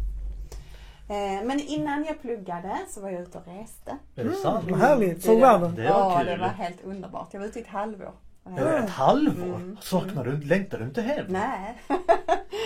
[1.09, 3.97] Eh, men innan jag pluggade så var jag ute och reste.
[4.15, 4.65] Är det sant?
[4.69, 5.23] Vad härligt.
[5.23, 5.75] Så Det var- världen.
[5.75, 7.33] Det ja, var det var helt underbart.
[7.33, 8.11] Jag var ute i ett halvår.
[8.55, 9.55] Det ett halvår?
[9.55, 9.77] Mm.
[9.81, 11.25] Saknar du, längtar du inte hem?
[11.29, 11.77] Nej,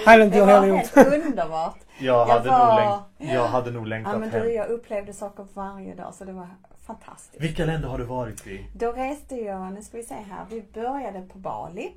[0.05, 0.95] Hade inte det jag var heller gjort.
[0.95, 1.77] helt underbart.
[1.99, 2.75] Jag, Jag hade var- nog
[3.19, 4.41] längt, jag hade nog längtat Ja men hem.
[4.41, 6.47] du, jag upplevde saker varje dag så det var
[6.87, 7.43] fantastiskt.
[7.43, 8.65] Vilka länder har du varit i?
[8.75, 11.91] Då reste jag, nu ska vi se här, vi började på Bali.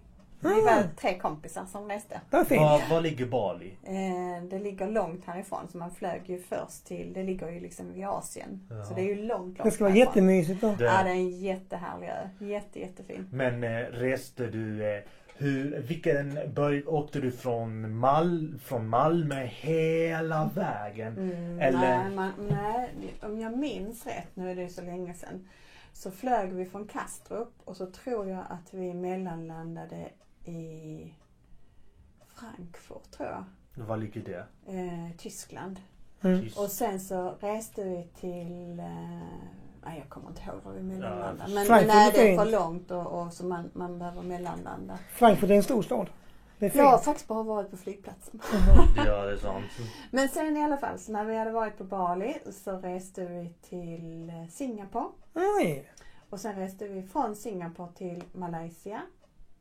[0.48, 2.20] Vi var tre kompisar som reste.
[2.48, 2.60] Fint.
[2.60, 3.76] Var, var ligger Bali?
[3.82, 7.94] Eh, det ligger långt härifrån så man flög ju först till, det ligger ju liksom
[7.94, 8.66] i Asien.
[8.70, 8.84] Ja.
[8.84, 9.28] Så det är ju långt,
[9.58, 10.08] långt Det ska vara härifrån.
[10.14, 10.74] jättemysigt då.
[10.78, 12.28] Det- Ja det är en jättehärlig ö.
[12.44, 13.28] Jätte, jättefin.
[13.32, 15.02] Men eh, reste du, eh,
[15.36, 21.18] hur, vilken börj, åkte du från, Mal, från Malmö hela vägen?
[21.18, 22.90] Mm, Eller- nej, man, nej,
[23.22, 25.48] om jag minns rätt, nu är det ju så länge sedan.
[25.92, 29.96] Så flög vi från Kastrup och så tror jag att vi mellanlandade
[30.44, 31.14] i
[32.26, 33.44] Frankfurt tror jag.
[33.84, 34.46] Var ligger det?
[34.66, 35.80] Eh, Tyskland.
[36.22, 36.48] Mm.
[36.56, 38.86] Och sen så reste vi till, eh,
[39.84, 41.50] nej jag kommer inte ihåg var vi mellanlandade.
[41.50, 44.22] Ja, men, Frankfurt nej, är det är för långt och, och så man, man behöver
[44.22, 44.98] mellanlanda.
[45.12, 46.08] Frankfurt är en stor stad.
[46.58, 48.40] Jag har faktiskt bara varit på flygplatsen.
[48.96, 49.64] Ja, det är sant.
[50.10, 53.54] Men sen i alla fall, så när vi hade varit på Bali så reste vi
[53.68, 55.08] till eh, Singapore.
[55.34, 55.90] Oj.
[56.30, 59.02] Och sen reste vi från Singapore till Malaysia.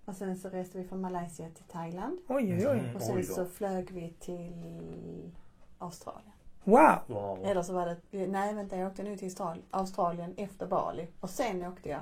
[0.06, 2.18] Och sen så reste vi från Malaysia till Thailand.
[2.28, 2.80] Oj, oj, oj.
[2.80, 2.96] Mm.
[2.96, 5.32] Och sen Oj så flög vi till
[5.80, 6.32] Australien.
[6.64, 6.96] Wow.
[7.08, 7.40] Wow.
[7.46, 11.08] Eller så var det, nej vänta jag åkte nu till Austral- Australien efter Bali.
[11.20, 12.00] Och sen åkte jag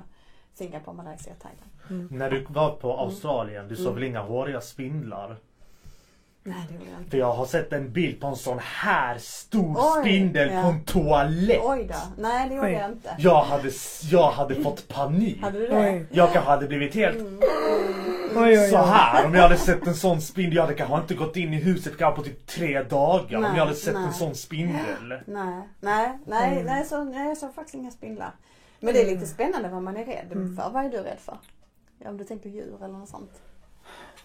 [0.54, 2.12] Singapore, Malaysia, Thailand.
[2.12, 3.94] När du var på Australien, du såg Mm.
[3.94, 5.36] väl inga håriga spindlar?
[6.44, 7.10] Nej det gjorde jag inte.
[7.10, 10.62] För jag har sett en bild på en sån här stor Oj, spindel ja.
[10.62, 11.60] på en toalett.
[11.64, 12.22] Oj då.
[12.22, 12.72] Nej det gjorde Oj.
[12.72, 13.14] jag inte.
[13.18, 13.70] Jag hade,
[14.10, 15.42] jag hade fått panik.
[15.42, 15.78] Hade du det?
[15.80, 16.06] Oj.
[16.10, 17.40] Jag kanske hade blivit helt Mm.
[18.36, 20.56] Oj, oj, så här om jag hade sett en sån spindel.
[20.56, 23.50] Jag hade kanske inte gått in i huset kanske på typ tre dagar om Nej,
[23.56, 24.04] jag hade sett nej.
[24.04, 25.08] en sån spindel.
[25.26, 26.64] Nej, nej, nej, Mm.
[26.66, 28.30] nej, så, nej jag såg faktiskt inga spindlar.
[28.80, 30.56] Men det är lite spännande vad man är rädd Mm.
[30.56, 30.70] för.
[30.70, 31.36] Vad är du rädd för?
[32.04, 33.30] Om du tänker djur eller något sånt.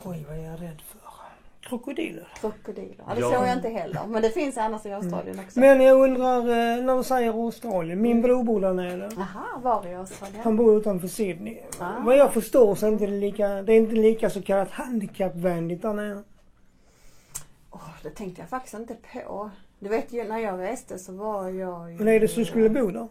[0.03, 0.99] Oj, vad är jag rädd för?
[1.67, 2.27] Krokodiler.
[2.41, 2.95] Krokodiler.
[3.07, 3.31] Ja, det Ja.
[3.31, 4.01] såg jag inte heller.
[4.07, 5.59] Men det finns annars i Australien också.
[5.59, 8.01] Men jag undrar, eh, när du säger Australien.
[8.01, 9.09] Min bror bor där nere.
[9.17, 10.41] Jaha, var i Australien?
[10.43, 11.57] Han bor utanför Sydney.
[11.79, 11.91] Ah.
[12.05, 15.81] Vad jag förstår så är det inte lika, det är inte lika så kallat handikappvänligt
[15.81, 16.23] där nere.
[17.71, 19.49] Åh, det tänkte jag faktiskt inte på.
[19.79, 21.97] Du vet ju, när jag reste så var jag ju...
[21.97, 23.07] Men är det så du skulle bo där?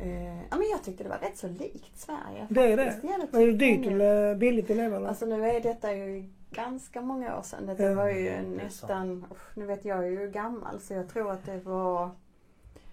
[0.00, 2.46] Eh, ja, men jag tyckte det var rätt så likt Sverige.
[2.50, 2.84] Det är det.
[2.84, 3.04] faktiskt.
[3.04, 5.08] Jävligt Är det dyrt eller billigt att leva?
[5.08, 7.66] Alltså nu är detta ju ganska många år sedan.
[7.66, 7.94] Det Ja.
[7.94, 11.56] var ju nästan, usch, nu vet jag är ju gammal så jag tror att det
[11.58, 12.10] var,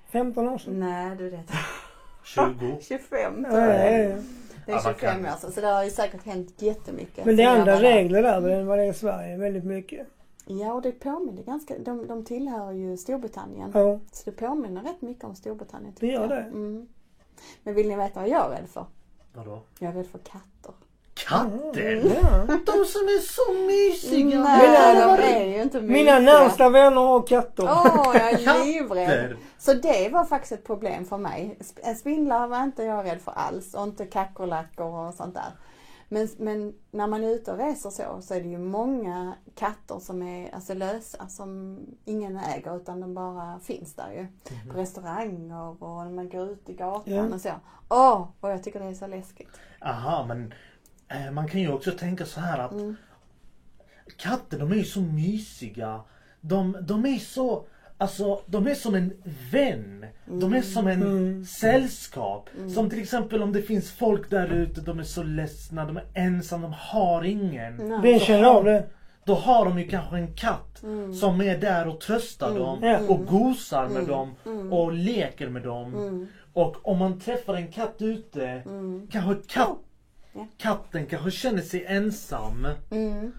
[0.10, 0.80] 15 år sedan?
[0.80, 1.50] nej du vet,
[2.24, 2.78] 20.
[2.82, 4.10] 25 Ja, tror ja, jag.
[4.10, 4.16] ja.
[4.66, 7.26] Det Ja, är man 25 kan- år sedan så det har ju säkert hänt jättemycket.
[7.26, 7.82] Men det är andra där.
[7.82, 9.38] regler där än vad det är i Sverige.
[9.38, 10.08] Väldigt mycket.
[10.46, 13.72] Ja och det påminner ganska, de, de tillhör ju Storbritannien.
[13.74, 14.00] Ja.
[14.12, 15.94] Så det påminner rätt mycket om Storbritannien.
[16.00, 16.30] Det gör jag.
[16.30, 16.36] det.
[16.42, 16.88] Mm.
[17.64, 18.86] Men vill ni veta vad jag är rädd för?
[19.34, 19.62] Vadå?
[19.80, 20.74] Jag är rädd för katter.
[21.28, 21.96] Katter?
[22.06, 22.46] Ja.
[22.66, 24.40] De som är så mysiga!
[24.44, 26.16] Nej, Mina- de är ju inte mysiga.
[26.16, 27.64] Mina närmsta vänner har katter.
[27.64, 29.08] Åh, jag är livrädd.
[29.08, 29.38] Katter.
[29.58, 31.58] Så det var faktiskt ett problem för mig.
[31.60, 35.52] Sp- Spindlar var inte jag rädd för alls och inte kackerlackor och sånt där.
[36.10, 40.00] Men, men när man är ute och reser så, så är det ju många katter
[40.00, 44.28] som är alltså, lösa, som ingen äger utan de bara finns där ju.
[44.72, 47.24] På restauranger och när man går ut i gatan Ja.
[47.36, 47.50] och så.
[47.90, 49.50] Åh, och jag tycker det är så läskigt.
[49.82, 50.52] Aha, men eh,
[51.34, 52.96] man kan ju också tänka så här att Mm.
[54.18, 56.02] katter de är ju så mysiga.
[56.42, 57.64] De, de är så,
[57.98, 59.14] alltså de är som en
[59.52, 60.06] vän.
[60.26, 61.46] De är som en Mm.
[61.46, 62.50] sällskap.
[62.76, 66.04] Som till exempel om det finns folk där ute, de är så ledsna, de är
[66.14, 67.76] ensamma, de har ingen.
[67.76, 68.00] Nej.
[68.14, 68.86] Det känner av det.
[69.24, 71.14] Då har de ju kanske en katt Mm.
[71.14, 73.00] som är där och tröstar dem Ja.
[73.00, 74.08] och gosar med Mm.
[74.08, 74.74] dem Mm.
[74.74, 75.96] och leker med dem.
[75.96, 76.28] Mm.
[76.54, 79.08] Och om man träffar en katt ute, Mm.
[79.12, 79.78] kanske katt,
[80.38, 80.46] Ja.
[80.58, 83.32] Katten kanske känner sig ensam Mm.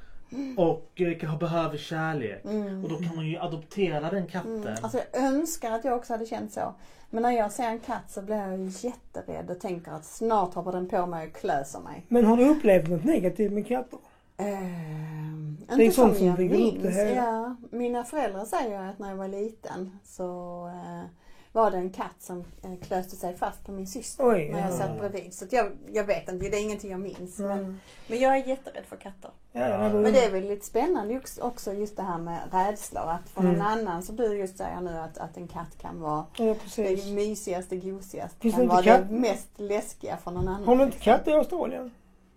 [0.59, 2.45] och eh, kanske behöver kärlek.
[2.45, 2.85] Mm.
[2.85, 4.63] Och då kan man ju adoptera den katten.
[4.63, 4.75] Mm.
[4.83, 6.75] Alltså jag önskar att jag också hade känt så.
[7.11, 10.73] Men när jag ser en katt så blir jag jätterädd och tänker att snart hoppar
[10.73, 12.07] den på mig och klöser mig.
[12.09, 13.99] Men har du upplevt något negativt med katter?
[14.37, 16.83] Ehm, Det är inte sånt som som jag bygger upp minns.
[16.83, 17.15] det hela.
[17.15, 21.05] Ja, mina föräldrar säger att när jag var liten så eh,
[21.53, 24.71] var det en katt som eh, klöste sig fast på min syster Oj, när jag
[24.71, 24.77] ja.
[24.77, 25.35] satt bredvid.
[25.35, 27.39] Så jag, jag vet inte, det är ingenting jag minns.
[27.39, 27.81] Men, Mm.
[28.07, 29.31] men jag är jätterädd för katter.
[29.53, 33.03] Ja, Men det är väl lite spännande också- just det här med rädslor.
[33.11, 33.67] Att för någon Mm.
[33.67, 37.77] annan som du just säger nu att, att en katt kan vara Ja, det mysigaste,
[37.77, 38.41] gosigaste.
[38.41, 40.65] Finns kan vara katt- det mest läskiga för någon annan.
[40.69, 41.91] Har du inte katter i Australien?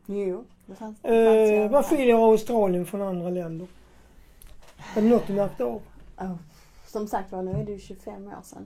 [0.06, 3.67] Jo, det fanns, det fanns Eh, vad skiljer Australien från andra länder?
[4.95, 5.82] Är det något du märkt av?
[6.17, 6.36] Oh,
[6.91, 8.65] som sagt var, nu är det ju 25 år sedan.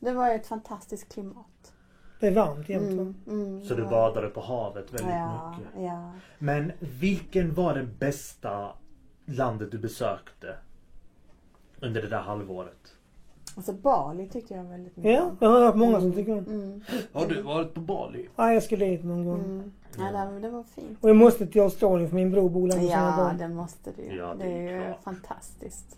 [0.00, 1.72] Det var ett fantastiskt klimat.
[2.20, 2.90] Det är varmt jämt?
[2.90, 5.82] Mm, mm, Så du badade på havet väldigt ja, mycket.
[5.82, 6.12] Ja.
[6.38, 8.72] Men vilken var det bästa
[9.24, 10.56] landet du besökte?
[11.80, 12.96] Under det där halvåret?
[13.56, 16.38] Alltså Bali tyckte jag väldigt mycket Ja, jag har hört många som tycker om.
[16.44, 16.80] Mm,
[17.12, 18.28] Har du varit på Bali?
[18.36, 19.40] Ja, jag ska dit någon gång.
[19.44, 19.72] mm.
[19.98, 20.98] Ja, det, var- det var fint.
[21.00, 23.38] Och jag måste till Australien för min bror bor där med sina Ja, barn.
[23.38, 24.16] det måste du.
[24.16, 25.96] Ja, det, det är är ju fantastiskt.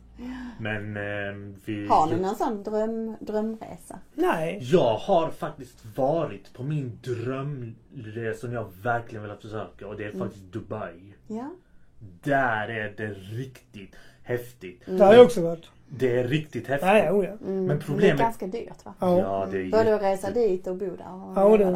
[0.60, 1.86] Men eh, vi...
[1.88, 3.98] Har ni någon sån dröm, drömresa?
[4.14, 4.58] Nej.
[4.62, 10.08] Jag har faktiskt varit på min drömresa som jag verkligen velat försöka och det är
[10.10, 10.20] Mm.
[10.20, 11.14] faktiskt Dubai.
[11.26, 11.50] Ja.
[12.22, 14.82] Där är det riktigt häftigt.
[14.86, 15.70] Det har jag också varit.
[15.94, 16.88] Det är riktigt häftigt.
[16.88, 17.30] Ja, ja, oh, ja.
[17.46, 17.64] Mm.
[17.66, 18.94] Men problemet- Det är ganska dyrt va?
[18.98, 19.18] Ja.
[19.18, 21.72] Ja, det är Både att resa dit och bo där och Ja, det- där.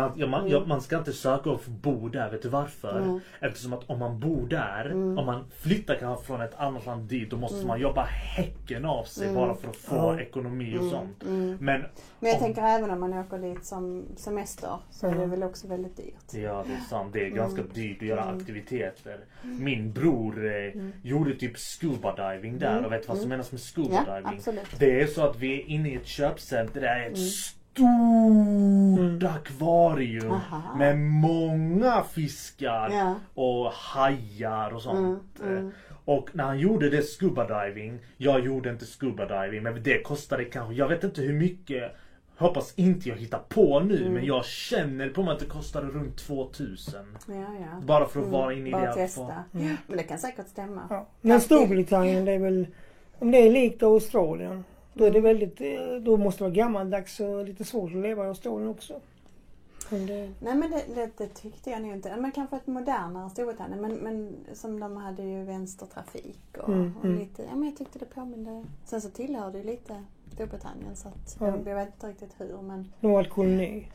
[0.00, 2.30] Man, ja, man, ja, man ska inte söka och bo där.
[2.30, 3.00] Vet du varför?
[3.00, 3.20] Mm.
[3.40, 7.30] Eftersom att om man bor där, om man flyttar kanske från ett annat land dit,
[7.30, 10.20] då måste man jobba häcken av sig bara för att få Ja.
[10.20, 11.22] ekonomi och sånt.
[11.22, 11.48] Mm.
[11.60, 11.84] Men
[12.20, 15.30] Men jag om- tänker även om man åker dit som semester så är det Mm.
[15.30, 16.14] väl också väldigt dyrt.
[16.42, 17.12] Ja, det är sant.
[17.12, 17.72] Det är ganska Mm.
[17.74, 19.18] dyrt att göra aktiviteter.
[19.42, 22.84] Min bror eh, gjorde typ scuba diving där.
[22.86, 24.04] Och vet du vad som menas med scuba Mm.
[24.06, 24.38] Ja, diving?
[24.38, 24.66] absolut.
[24.78, 26.80] Det är så att vi är inne i ett köpcenter.
[26.80, 27.28] Det är ett Mm.
[27.28, 30.74] stort akvarium Aha.
[30.76, 33.14] med många fiskar Ja.
[33.34, 35.40] och hajar och sånt.
[35.40, 35.72] Mm, mm.
[36.04, 40.44] Och när han gjorde det scuba diving, jag gjorde inte scuba diving men det kostade
[40.44, 41.92] kanske, jag vet inte hur mycket
[42.40, 44.12] Hoppas inte jag hittar på nu Mm.
[44.12, 47.16] men jag känner på mig att det kostade runt 2000.
[47.26, 47.80] Ja, ja.
[47.86, 48.92] Bara för att Mm, vara inne i Bara det.
[48.94, 49.22] testa.
[49.22, 49.44] akvariet.
[49.52, 50.82] Ja, men det kan säkert stämma.
[50.90, 51.06] Ja.
[51.20, 52.66] Men Storbritannien, det är väl...
[53.18, 55.60] Om det är likt Australien, då är det väldigt...
[55.60, 59.00] eh, Då måste det vara gammaldags och lite svårt att leva i Australien också.
[59.90, 62.16] Men det, Nej men det, det, det tyckte jag nog inte.
[62.16, 63.80] Men kanske ett modernare Storbritannien.
[63.80, 67.18] Men, men som de hade ju vänstertrafik och, Mm, och mm.
[67.18, 68.64] lite, ja men jag tyckte det påminde.
[68.84, 70.04] Sen så tillhör det ju lite
[70.34, 71.46] Storbritannien så att Ja.
[71.66, 72.92] jag vet inte riktigt hur men.
[73.00, 73.88] de var ett koloni.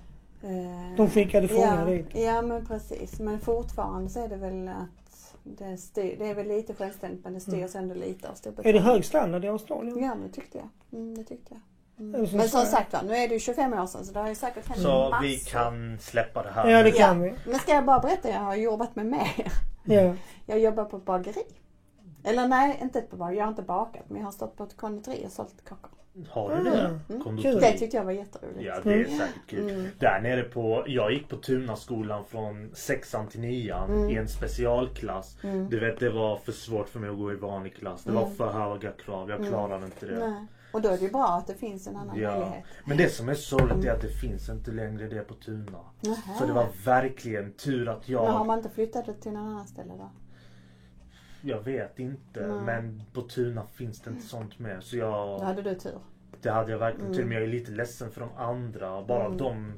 [0.44, 2.08] eh, De skickade fångar ja, dit.
[2.16, 3.20] Ja men precis.
[3.20, 5.03] Men fortfarande så är det väl att
[5.44, 8.84] det, styr, det är väl lite självständigt men det styrs ändå lite av Är Storbritannien.
[8.84, 10.00] det hög standard i Australien?
[10.04, 11.00] Ja men det tyckte jag.
[11.00, 11.60] Mm, det tyckte jag.
[11.60, 11.64] Är
[12.00, 12.28] Mm.
[12.28, 14.28] som Men som sagt var, nu är det ju 25 år sedan så det har
[14.28, 15.22] ju säkert hänt Så massor.
[15.28, 16.70] vi kan släppa det här.
[16.70, 17.24] Ja, det kan Ja.
[17.46, 17.50] vi.
[17.52, 19.52] Men ska jag bara berätta, jag har jobbat med mer.
[19.86, 20.16] Ja.
[20.46, 21.44] Jag jobbar på ett bageri.
[22.24, 23.38] Eller nej, inte på bageri.
[23.38, 25.92] Jag har inte bakat men jag har stått på ett konditori och sålt kakor.
[26.30, 27.00] Har du det?
[27.10, 27.22] Mm.
[27.24, 27.60] Konditori?
[27.60, 28.62] Det tyckte jag var jätteroligt.
[28.66, 29.18] Ja, det är Mm.
[29.18, 29.70] säkert kul.
[29.70, 29.88] Mm.
[30.00, 35.38] Där nere på, jag gick på Tunaskolan från sexan till nian i en specialklass.
[35.44, 35.70] Mm.
[35.70, 38.04] Du vet, det var för svårt för mig att gå i vanlig klass.
[38.04, 38.36] Det var Mm.
[38.36, 39.30] för höga krav.
[39.30, 40.28] Jag klarade inte det.
[40.30, 40.46] Nej.
[40.72, 42.32] Och då är det bra att det finns en annan Ja.
[42.32, 42.64] möjlighet.
[42.86, 45.80] Men det som är sorgligt är att det finns inte längre det på Tuna.
[46.02, 46.16] Nähä.
[46.40, 49.48] Så det var verkligen tur att Men har jag, man inte flyttat det till någon
[49.48, 50.12] annan ställe då?
[51.44, 52.62] Jag vet inte, Nej.
[52.66, 54.80] men på Tuna finns det inte sånt mer.
[54.82, 55.98] Så jag, Då hade du tur.
[56.42, 57.18] det hade jag verkligen Mm.
[57.18, 57.26] tur.
[57.26, 59.04] Men jag är lite ledsen för de andra.
[59.04, 59.38] Bara Mm.
[59.38, 59.74] de,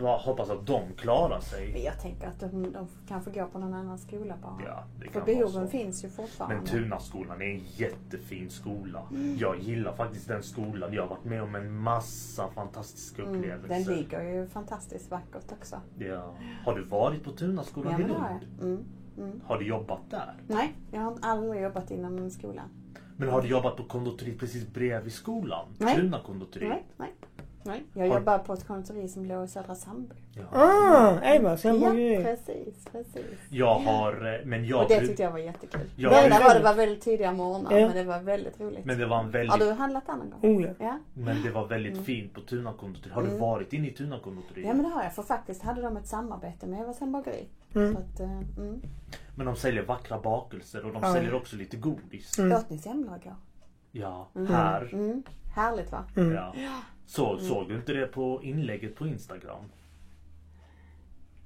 [0.00, 1.84] bara hoppas att de klarar Men sig.
[1.84, 4.58] jag tänker att de, de kan få gå på någon annan skola bara.
[4.66, 6.56] Ja, det För kan vara behoven finns ju fortfarande.
[6.56, 9.02] Men Tunaskolan är en jättefin skola.
[9.10, 9.36] Mm.
[9.36, 10.92] Jag gillar faktiskt den skolan.
[10.92, 13.68] Jag har varit med om en massa fantastiska Mm, upplevelser.
[13.68, 15.76] den ligger ju fantastiskt vackert också.
[15.98, 16.34] Ja.
[16.64, 18.42] Har du varit på Tunaskolan Ja, i men det har Lund?
[18.58, 18.66] jag.
[18.68, 18.84] Mm,
[19.16, 19.40] mm.
[19.44, 20.34] Har du jobbat där?
[20.46, 22.68] Nej, jag har aldrig jobbat inom skolan.
[23.16, 25.66] Men har du jobbat på konditoriet precis bredvid skolan?
[25.78, 25.96] Nej.
[25.96, 26.68] Tuna konditori?
[26.68, 27.12] Nej, nej.
[27.64, 27.82] Nej.
[27.94, 30.14] Jag Har- jobbar på ett konditori som låg i Södra Sandby.
[30.34, 30.42] Ja.
[30.58, 32.22] Ah, Eva, sen Ja, ju...
[32.22, 33.24] precis, precis.
[33.50, 34.82] Jag har, eh, men jag...
[34.82, 35.90] och det tyckte jag var jättekul.
[35.96, 37.86] Ja, det enda var det var väldigt tidiga morgnar Ja.
[37.86, 38.84] men det var väldigt roligt.
[38.84, 40.56] Men det var en Har väldigt, du handlat där någon gång?
[40.56, 40.70] Oh ja.
[40.78, 40.98] Ja.
[41.14, 43.12] men det var väldigt fint på Tuna konditori.
[43.12, 43.40] Har du Mm.
[43.40, 44.62] varit inne i Tuna konditori?
[44.66, 47.46] ja men det har jag för faktiskt hade de ett samarbete med Eversen bageri.
[47.74, 47.94] Mm.
[47.94, 48.82] Så att, eh, mm.
[49.36, 51.12] Men de säljer vackra bakelser och de Ja.
[51.14, 52.38] säljer också lite godis.
[52.38, 52.58] Mm.
[52.58, 53.36] Åt ni semlor igår?
[53.92, 54.52] Ja, Mm.
[54.54, 54.90] här.
[54.92, 55.22] Mm.
[55.54, 56.04] Härligt va?
[56.16, 56.32] Mm.
[56.34, 56.54] Ja.
[57.06, 59.64] Så, Såg du inte det på inlägget på Instagram?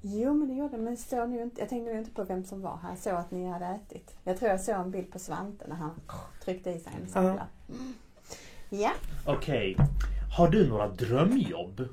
[0.01, 2.61] Jo men det gjorde men såg nu inte, jag tänkte nu inte på vem som
[2.61, 2.89] var här.
[2.91, 4.17] Jag såg att ni hade ätit.
[4.25, 6.01] Jag tror jag såg en bild på Svante när han
[6.45, 7.47] tryckte i sig en semla.
[7.69, 7.95] Mm.
[8.71, 8.93] Ja,
[9.27, 9.77] Okej.
[10.37, 11.89] Har du några drömjobb?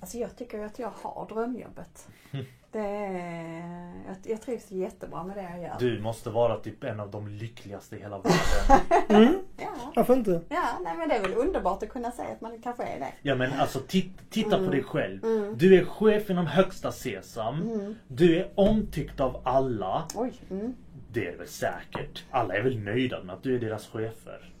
[0.00, 2.08] alltså jag tycker att jag har drömjobbet.
[2.72, 5.76] Det är, jag, jag trivs jättebra med det jag gör.
[5.78, 8.86] Du måste vara typ en av de lyckligaste i hela världen.
[9.08, 9.38] Mm.
[9.56, 10.40] Ja, Varför inte?
[10.48, 13.12] ja nej, men det är väl underbart att kunna säga att man kanske är det.
[13.22, 14.64] Ja men alltså tit- titta Mm.
[14.66, 15.20] på dig själv.
[15.56, 17.62] Du är chef inom högsta Sesam.
[17.62, 17.94] Mm.
[18.08, 20.04] Du är omtyckt av alla.
[20.14, 20.74] Oj, mm.
[21.12, 22.24] Det är väl säkert.
[22.30, 24.52] Alla är väl nöjda med att du är deras chefer.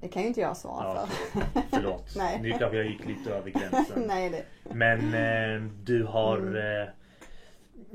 [0.00, 1.40] det kan ju inte jag svara Ja, för.
[1.40, 1.62] okej.
[1.70, 2.14] Förlåt.
[2.16, 2.38] Nej.
[2.42, 4.02] Nu kanske jag gick lite över gränsen.
[4.06, 4.44] nej det.
[4.74, 6.56] Men eh, du har Mm.
[6.82, 6.88] eh,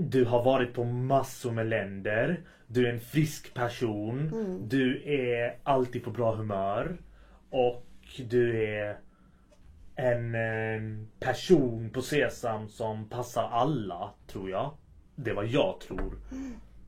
[0.01, 2.41] Du har varit på massor med länder.
[2.67, 4.19] Du är en frisk person.
[4.19, 4.69] Mm.
[4.69, 6.97] Du är alltid på bra humör.
[7.49, 7.85] Och
[8.17, 8.97] du är
[9.95, 14.71] en person på Sesam som passar alla, tror jag.
[15.15, 16.13] Det är vad jag tror.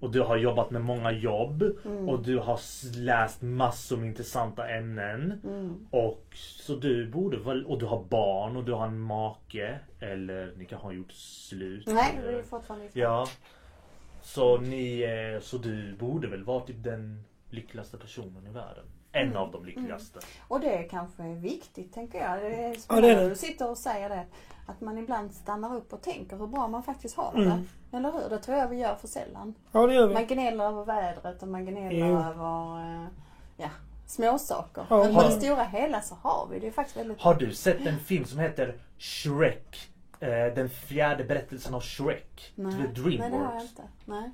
[0.02, 1.64] Och du har jobbat med många jobb.
[2.08, 2.60] Och du har
[2.98, 5.42] läst massor med intressanta ämnen.
[5.44, 5.88] Mm.
[5.92, 9.80] Och så du borde väl, och du har barn och du har en make.
[10.00, 11.88] Eller ni kanske har gjort slut.
[11.88, 13.02] Nej, vi eller- är fortfarande ifrån.
[13.02, 13.28] Ja.
[14.22, 15.06] Så ni,
[15.42, 18.86] så du borde väl vara typ den lyckligaste personen i världen.
[19.14, 19.38] En Mm.
[19.38, 20.20] av de lyckligaste.
[20.48, 22.40] Och det kanske är viktigt tänker jag.
[22.40, 23.24] Det är Ja, det är spännande det.
[23.24, 24.26] att du sitter och säger det.
[24.68, 27.50] Att man ibland stannar upp och tänker hur bra man faktiskt har Mm.
[27.92, 27.98] det.
[27.98, 28.30] Eller hur?
[28.30, 29.54] Det tror jag vi gör för sällan.
[29.72, 30.14] Ja, det gör vi.
[30.14, 32.18] Man gnäller över vädret och man gnäller Jo.
[32.18, 33.08] över eh,
[33.58, 33.70] ja,
[34.06, 34.86] småsaker.
[34.90, 37.86] Ja, Men på det stora hela så har vi det faktiskt väldigt Har du sett
[37.86, 39.88] en film som heter Shrek?
[40.20, 42.52] Eh, den fjärde berättelsen av Shrek.
[42.56, 42.74] Nej.
[42.74, 43.64] Det är Nej, det har jag Dreamworks.
[43.70, 43.84] inte.
[44.06, 44.32] Nej.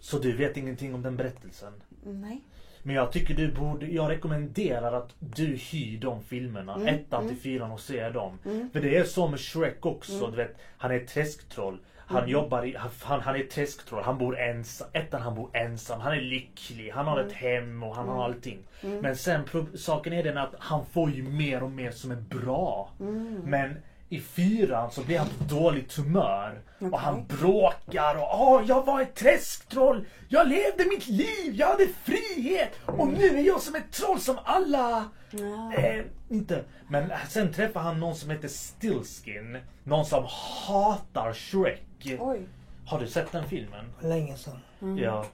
[0.00, 1.72] Så du vet ingenting om den berättelsen?
[2.04, 2.44] Nej.
[2.82, 6.74] Men jag tycker du borde, jag rekommenderar att du hyr de filmerna.
[6.74, 7.34] Mm, Ettan mm.
[7.34, 8.38] till fyran och ser dem.
[8.44, 8.70] Mm.
[8.72, 10.18] För det är så med Shrek också.
[10.18, 10.30] Mm.
[10.30, 11.78] Du vet, han är ett träsktroll.
[11.96, 14.02] Han jobbar i, han, han är ett träsktroll.
[14.04, 14.88] Han bor ensam.
[14.92, 16.00] Ettan han bor ensam.
[16.00, 16.90] Han är lycklig.
[16.90, 17.26] Han har Mm.
[17.30, 18.58] ett hem och han har allting.
[18.82, 18.98] Mm.
[18.98, 19.42] Men sen
[19.74, 22.90] saken är den att han får ju mer och mer som är bra.
[23.00, 23.40] Mm.
[23.44, 23.76] Men
[24.10, 26.60] i fyran så blir han på dåligt humör.
[26.76, 26.90] Okej.
[26.90, 30.06] Och han bråkar och Åh, jag var ett träsktroll!
[30.28, 31.54] Jag levde mitt liv!
[31.54, 32.70] Jag hade frihet!
[32.86, 35.04] Och nu är jag som ett troll som alla...
[35.30, 35.74] Ja.
[35.74, 36.64] Eh, inte.
[36.88, 39.58] Men sen träffar han någon som heter Stillskin.
[39.84, 40.24] Någon som
[40.66, 42.18] hatar Shrek.
[42.18, 42.40] Oj.
[42.86, 43.84] Har du sett den filmen?
[44.00, 44.58] Länge sedan.
[44.82, 44.98] Mm.
[44.98, 45.26] Ja.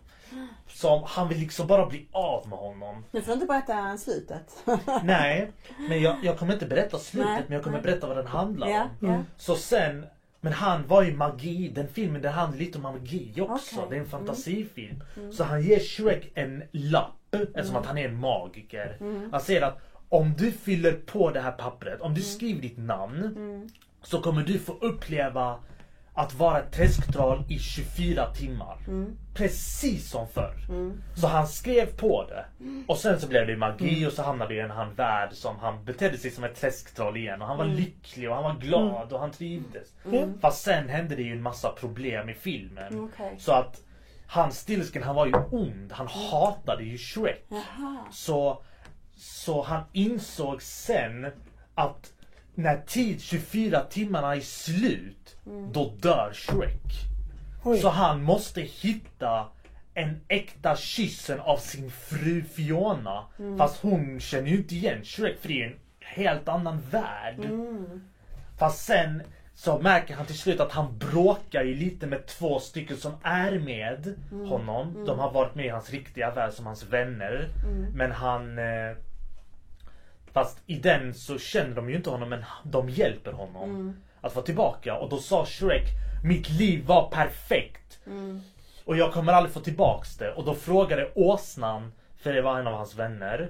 [0.69, 3.05] Som, han vill liksom bara bli av med honom.
[3.11, 4.65] Nu får du inte berätta slutet.
[5.03, 5.53] Nej,
[5.89, 7.83] men jag, jag kommer inte berätta slutet Nej, men jag kommer nej.
[7.83, 9.09] berätta vad den handlar ja, om.
[9.09, 9.23] ja.
[9.37, 10.07] Så sen,
[10.41, 13.77] men han var ju magi, den filmen den handlar lite om magi också.
[13.77, 13.87] Okej.
[13.91, 15.03] Det är en fantasifilm.
[15.33, 18.97] Så han ger Shrek en lapp, eftersom att han är en magiker.
[19.33, 23.71] Han säger att om du fyller på det här pappret, om du skriver ditt namn,
[24.03, 25.59] så kommer du få uppleva
[26.17, 28.79] att vara ett träsktroll i 24 timmar.
[29.35, 30.57] Precis som förr.
[31.15, 32.45] Så han skrev på det.
[32.87, 35.85] Och sen så blev det magi och så hamnade i en han värld som han
[35.85, 37.43] betedde sig som ett träsktroll igen.
[37.43, 39.89] Och han var lycklig och han var glad och han trivdes.
[40.05, 40.41] Mm.
[40.41, 43.01] Fast sen hände det ju en massa problem i filmen.
[43.01, 43.35] Okej.
[43.39, 43.81] Så att
[44.27, 45.93] han Stilsken han var ju ond.
[45.93, 47.45] Han hatade ju Shrek.
[47.49, 48.07] Jaha.
[48.11, 48.63] Så,
[49.17, 51.27] så han insåg sen
[51.75, 52.13] att
[52.57, 55.37] när tid 24 timmarna är slut,
[55.73, 56.93] då dör Shrek.
[57.65, 57.79] Oj.
[57.79, 59.47] Så han måste hitta
[59.95, 63.25] en äkta kyssen av sin fru Fiona.
[63.59, 67.45] Fast hon känner ju inte igen Shrek för det är en helt annan värld.
[67.45, 68.01] Mm.
[68.59, 69.23] Fast sen
[69.55, 73.59] så märker han till slut att han bråkar ju lite med två stycken som är
[73.59, 74.15] med
[74.49, 75.05] honom.
[75.07, 77.49] De har varit med i hans riktiga värld som hans vänner.
[77.95, 78.59] Men han...
[78.59, 78.97] Eh,
[80.37, 84.45] fast i den så känner de ju inte honom men de hjälper honom att vara
[84.47, 84.97] tillbaka.
[84.97, 85.83] Och då sa Shrek
[86.25, 87.99] Mitt liv var perfekt.
[88.85, 90.33] Och jag kommer aldrig få tillbaks det.
[90.33, 93.49] Och då frågade åsnan, för det var en av hans vänner.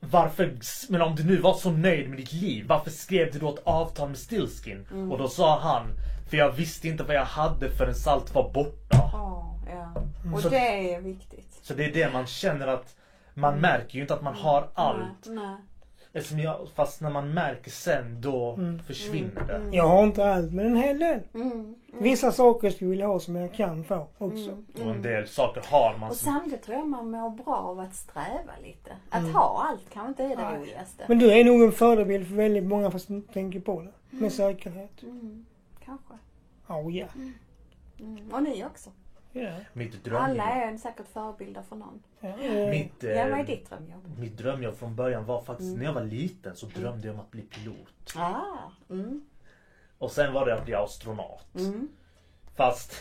[0.00, 0.52] Varför,
[0.88, 3.62] men om du nu var så nöjd med ditt liv, varför skrev du då ett
[3.64, 4.86] avtal med Stillskin?
[5.12, 5.86] Och då sa han,
[6.30, 8.96] för jag visste inte vad jag hade förrän allt var borta.
[9.12, 10.02] Ja, ja.
[10.34, 11.58] Och Så- det är viktigt.
[11.62, 12.96] Så det är det man känner att
[13.34, 15.26] man märker ju inte att man har allt.
[15.26, 15.56] Nej, nej.
[16.14, 19.76] Eftersom jag, fast när man märker sen då försvinner det.
[19.76, 21.20] Jag har inte allt, men en hel del.
[21.34, 21.74] Mm.
[22.00, 24.62] Vissa saker skulle jag vilja ha som jag kan få också.
[24.74, 26.32] Och en del saker har man Och som...
[26.32, 28.90] samtidigt tror jag man mår bra av att sträva lite.
[29.10, 31.04] Att ha allt kanske inte är det roligaste.
[31.08, 33.92] Men du är nog en förebild för väldigt många fast du inte tänker på det.
[34.10, 35.02] Med säkerhet.
[35.02, 35.46] Mm,
[35.84, 36.14] kanske.
[36.68, 37.06] Oh, ja.
[38.00, 38.32] Mm.
[38.32, 38.90] Och ni också.
[39.32, 39.50] Ja.
[39.72, 40.46] Mitt Alla drömjobb.
[40.46, 42.02] är säkert förebilder för någon.
[42.20, 44.18] eh, Mitt, Ja, vad är eh, ditt drömjobb?
[44.18, 47.30] mitt drömjobb från början var faktiskt, när jag var liten så drömde jag om att
[47.30, 48.12] bli pilot.
[48.16, 48.40] Ah,
[48.90, 49.24] mm.
[49.98, 51.54] Och sen var det att bli astronaut.
[51.54, 51.88] Mm.
[52.56, 52.94] Fast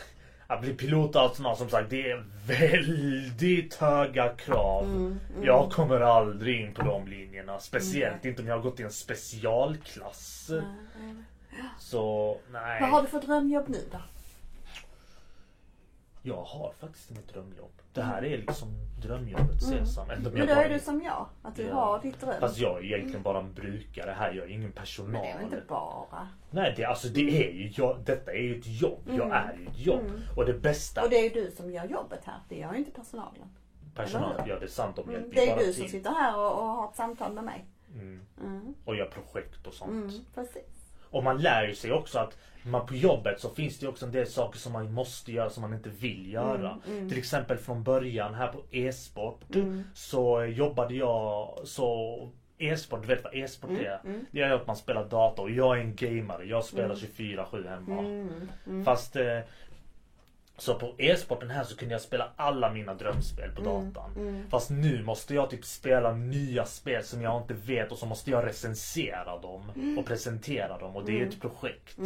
[0.48, 4.84] att bli pilot och astronaut som sagt det är väldigt höga krav.
[4.86, 7.60] Mm, Jag kommer aldrig in på de linjerna.
[7.60, 10.52] Speciellt inte om jag har gått i en specialklass.
[11.80, 12.82] Så nej.
[12.82, 13.98] Vad har du för drömjobb nu då?
[16.24, 17.72] Jag har faktiskt inget drömjobb.
[17.94, 18.68] Det här är liksom
[19.02, 20.10] drömjobbet Sesam.
[20.10, 21.74] Även om Men då är du som jag, att du Ja.
[21.76, 22.40] har ditt dröm.
[22.40, 24.34] Fast jag är egentligen bara en brukare här.
[24.34, 25.12] Jag är ingen personal.
[25.12, 26.28] Men det är väl inte bara?
[26.52, 29.02] Nej, det, alltså det är ju jag, detta är ju ett jobb.
[29.08, 30.12] Jag är ju ett jobb.
[30.38, 31.06] Och det bästa Mm.
[31.08, 32.40] Och det är ju du som gör jobbet här.
[32.50, 33.50] Det gör ju inte personalen.
[33.96, 34.50] personal, eller hur?
[34.52, 35.30] ja det är sant, de Mm.
[35.30, 35.92] Det ju är bara du som till.
[35.92, 37.66] sitter här och, och har ett samtal med mig.
[37.94, 38.22] Mm.
[38.44, 38.74] Mm.
[38.86, 39.92] Och gör projekt och sånt.
[39.92, 40.64] Mm, precis.
[41.10, 44.12] Och man lär ju sig också att man på jobbet så finns det också en
[44.12, 46.78] del saker som man måste göra som man inte vill göra.
[46.88, 49.84] Mm, Till exempel från början här på e-sport Mm.
[49.94, 54.00] så jobbade jag så E-sport, du vet vad e-sport Mm, är?
[54.32, 55.52] Det är att man spelar dator.
[55.52, 56.46] Jag är en gamare.
[56.46, 58.00] Jag spelar 24-7 hemma.
[58.66, 58.86] Mm.
[58.86, 59.40] Fast eh,
[60.58, 64.46] så på e-sporten här så kunde jag spela alla mina drömspel på Mm, datorn.
[64.50, 68.32] Fast nu måste jag typ spela nya spel som jag inte vet och så måste
[68.32, 69.62] jag recensera dem
[70.00, 71.98] och presentera dem och det är ett projekt.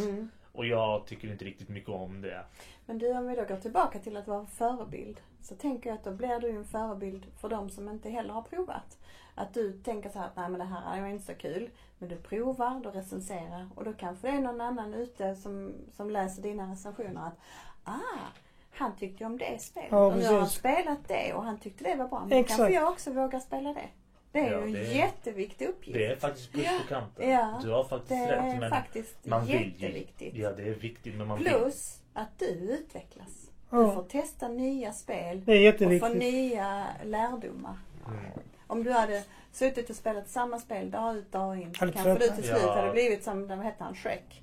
[0.56, 2.44] Och jag tycker inte riktigt mycket om det.
[2.86, 5.20] Men du, om vi då går tillbaka till att vara förebild.
[5.42, 8.42] Så tänker jag att då blir du en förebild för de som inte heller har
[8.42, 8.98] provat.
[9.34, 11.70] Att du tänker så här att nej men det här är ju inte så kul.
[11.98, 16.10] Men du provar, du recenserar och då kanske det är någon annan ute som, som
[16.10, 17.38] läser dina recensioner att
[17.84, 18.28] ah,
[18.70, 21.84] han tyckte om det spelet Ja, och nu har han spelat det och han tyckte
[21.84, 22.26] det var bra.
[22.28, 22.56] Men Exakt.
[22.56, 23.88] kanske jag också vågar spela det.
[24.36, 25.98] Det är Ja, ju en det är- jätteviktig uppgift.
[25.98, 27.30] Det är faktiskt plus på kanten.
[27.30, 28.54] Ja, du har faktiskt det rätt.
[28.54, 30.34] är Men faktiskt man vill jätteviktigt.
[30.34, 31.48] Ja det är viktigt men man vill.
[31.48, 33.50] Plus att du utvecklas.
[33.70, 33.94] Du Ja.
[33.94, 36.16] får testa nya spel Det är och få jätteviktigt.
[36.18, 37.76] nya lärdomar.
[38.08, 38.20] Mm.
[38.66, 39.22] Om du hade
[39.52, 42.74] suttit och spelat samma spel dag ut dag in så kanske du till slut Ja.
[42.76, 44.42] hade blivit som, vad hette han, Shrek.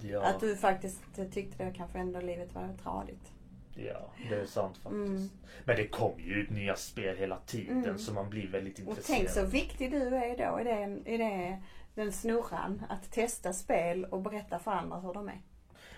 [0.00, 1.00] Ja, Att du faktiskt
[1.32, 3.32] tyckte det kanske ändå livet var tradigt.
[3.86, 5.08] Ja, det är sant faktiskt.
[5.08, 5.30] Mm.
[5.64, 9.18] Men det kommer ju ut nya spel hela tiden så man blir väldigt Och intresserad.
[9.18, 11.58] tänk så viktig du är då i, det, i det,
[11.94, 12.82] den snurran.
[12.88, 15.40] Att testa spel och berätta för andra hur de är.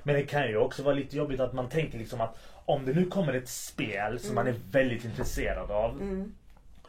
[0.03, 2.93] Men det kan ju också vara lite jobbigt att man tänker liksom att om det
[2.93, 6.03] nu kommer ett spel som man är väldigt intresserad av.
[6.03, 6.35] Mm.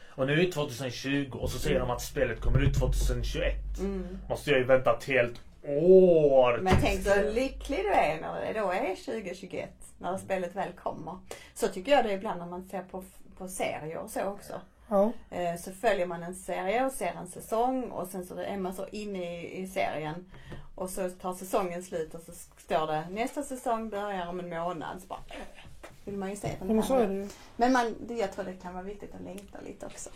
[0.10, 3.80] Och nu är det 2020 och så säger de att spelet kommer ut 2021.
[3.80, 4.18] Mm.
[4.30, 6.60] Måste jag ju vänta ett helt år.
[6.62, 9.70] Men tänk så lycklig du är när det då är 2021.
[10.00, 11.18] När spelet väl kommer.
[11.54, 13.04] Så tycker jag det är ibland när man ser på,
[13.38, 14.54] på serier och så också.
[14.90, 15.12] Ja.
[15.30, 18.74] Eh, Så följer man en serie och ser en säsong och sen så är man
[18.74, 20.32] så inne i, i serien.
[20.76, 25.02] Och så tar säsongen slut och så står det nästa säsong börjar om en månad.
[25.02, 25.64] Så bara, äh,
[26.06, 27.28] vill man ju se den Men så är det ju.
[27.58, 30.10] Men man, det- jag tror det kan vara viktigt att längta lite också.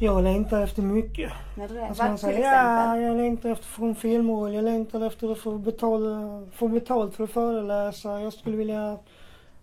[0.00, 1.32] Jag längtar efter mycket.
[1.58, 5.32] När du är, Alltså man säger, ja, jag längtar efter en filmroll, jag längtar efter
[5.32, 8.20] att få, betala, få betalt för att föreläsa.
[8.20, 8.98] Jag skulle vilja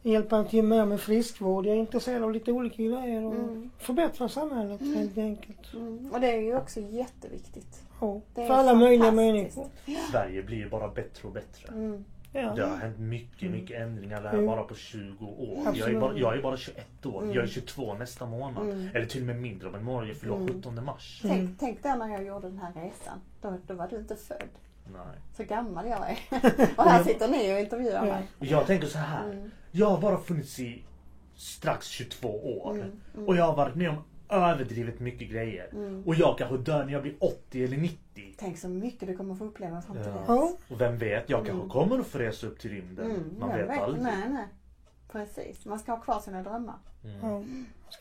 [0.04, 1.66] hjälpa till mer med friskvård.
[1.66, 3.70] Jag är intresserad av lite olika grejer och Mm.
[3.78, 5.74] förbättra samhället helt enkelt.
[5.74, 6.10] Mm.
[6.14, 7.82] Och det är ju också jätteviktigt.
[8.02, 9.66] Ja, Det för alla möjliga människor.
[10.12, 11.68] Sverige blir ju bara bättre och bättre.
[11.74, 12.06] Mm.
[12.34, 12.54] Ja.
[12.56, 14.46] Det har hänt mycket, mycket ändringar där Mm.
[14.46, 15.74] bara på 20 år.
[15.76, 17.22] Jag är, bara, jag är bara 21 år.
[17.24, 17.36] Mm.
[17.36, 18.64] Jag är 22 nästa månad.
[18.70, 18.90] Mm.
[18.94, 20.10] Eller till och med mindre om en månad.
[20.10, 20.48] Jag fyller Mm.
[20.48, 21.20] 17 mars.
[21.22, 21.56] Tänk, Mm.
[21.60, 23.22] tänk där när jag gjorde den här resan.
[23.42, 24.38] Då, då var du inte född.
[24.94, 25.18] Nej.
[25.38, 26.18] Så gammal jag är.
[26.78, 28.24] och här sitter ni och intervjuar mig.
[28.40, 29.26] Jag tänker så här.
[29.32, 29.52] Mm.
[29.72, 30.84] Jag har bara funnits i
[31.36, 32.72] strax 22 år.
[32.74, 33.28] Mm, mm.
[33.28, 35.70] Och jag har varit med om överdrivet mycket grejer.
[35.72, 36.04] Mm.
[36.06, 38.36] Och jag kanske dör när jag blir 80 eller 90.
[38.38, 40.34] Tänk så mycket du kommer få uppleva fram till Ja.
[40.52, 40.72] dess.
[40.72, 41.70] Och vem vet, jag kanske Mm.
[41.70, 43.12] kommer att få resa upp till rymden.
[43.12, 44.04] Mm, Man jag vet, aldrig.
[44.04, 44.46] Nej, nej.
[45.12, 45.66] Precis.
[45.66, 46.76] Man ska ha kvar sina drömmar.
[47.04, 47.18] Mm.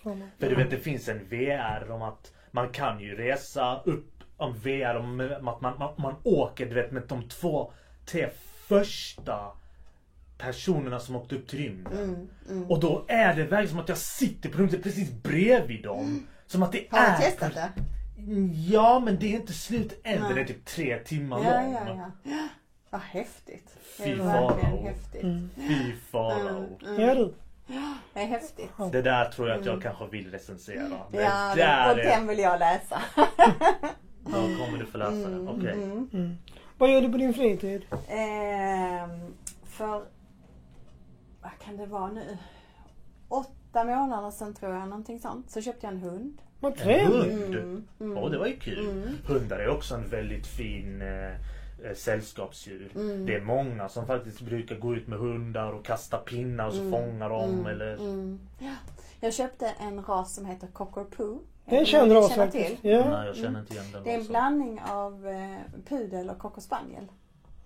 [0.04, 0.12] Ja.
[0.38, 4.06] För du vet det finns en VR om att man kan ju resa upp
[4.36, 7.72] om VR om att man, man, man åker du vet med de två,
[8.06, 8.28] tre
[8.68, 9.52] första
[10.40, 11.92] personerna som åkte upp till rymden.
[11.98, 12.70] Mm, mm.
[12.70, 16.26] Och då är det verkligen som att jag sitter på rummet precis bredvid dem.
[16.46, 17.16] Som att det Har är...
[17.16, 17.70] du testat det?
[18.70, 20.22] Ja men det är inte slut än.
[20.22, 21.98] Den är typ tre timmar Ja, lång.
[21.98, 22.48] ja, ja.
[22.90, 23.68] Vad häftigt.
[23.96, 24.88] Det Fy farao.
[25.22, 25.50] Mm.
[25.56, 26.78] Fy farao.
[26.82, 27.00] Mm, mm.
[27.08, 27.34] Ja du.
[28.14, 28.70] Det är häftigt.
[28.92, 30.88] Det där tror jag att jag kanske vill recensera.
[31.12, 32.04] Det Ja, där och är...
[32.04, 33.02] den vill jag läsa.
[34.24, 35.48] Ja, kommer du få läsa den.
[35.48, 35.72] Okej.
[35.72, 36.10] Mm.
[36.12, 36.36] Mm.
[36.78, 37.82] Vad gör du på din fritid?
[38.08, 39.34] Ehm,
[39.64, 40.02] för,
[41.50, 42.38] vad kan det vara nu?
[43.28, 45.50] Åtta månader sedan tror jag, någonting sånt.
[45.50, 46.42] Så köpte jag en hund.
[46.60, 47.32] Vad En trevligt.
[47.32, 47.54] hund?
[47.54, 48.18] Mm, mm.
[48.18, 48.88] Åh, det var ju kul.
[48.90, 49.08] Mm.
[49.26, 51.30] Hundar är också en väldigt fin eh,
[51.88, 52.90] eh, sällskapsdjur.
[52.94, 53.26] Mm.
[53.26, 56.90] Det är många som faktiskt brukar gå ut med hundar och kasta pinnar och så
[56.90, 57.94] fångar de Mm, eller...
[57.96, 58.40] mm.
[58.58, 58.74] Ja.
[59.20, 61.38] Jag köpte en ras som heter Cockapoo.
[61.64, 62.80] Det är en känd ras känner faktiskt.
[62.82, 62.90] till?
[62.90, 63.10] Ja.
[63.10, 65.56] Nej, jag känner inte igen den Det är en blandning av eh,
[65.88, 67.04] pudel och cocker spaniel.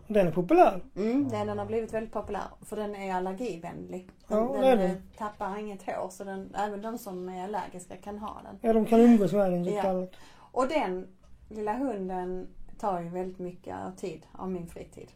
[0.07, 0.81] Den är populär.
[0.97, 4.11] Mm, den, den har blivit väldigt populär för den är allergivänlig.
[4.29, 4.91] Ja, Den, är den den.
[4.91, 8.59] eh, tappar inget hår så den, även de som är allergiska kan ha den.
[8.63, 9.83] Ja, de kan umgås med den Ja.
[9.83, 10.11] kallat.
[10.37, 11.09] Och den
[11.49, 12.49] lilla hunden
[12.81, 15.09] tar ju väldigt mycket tid av min fritid.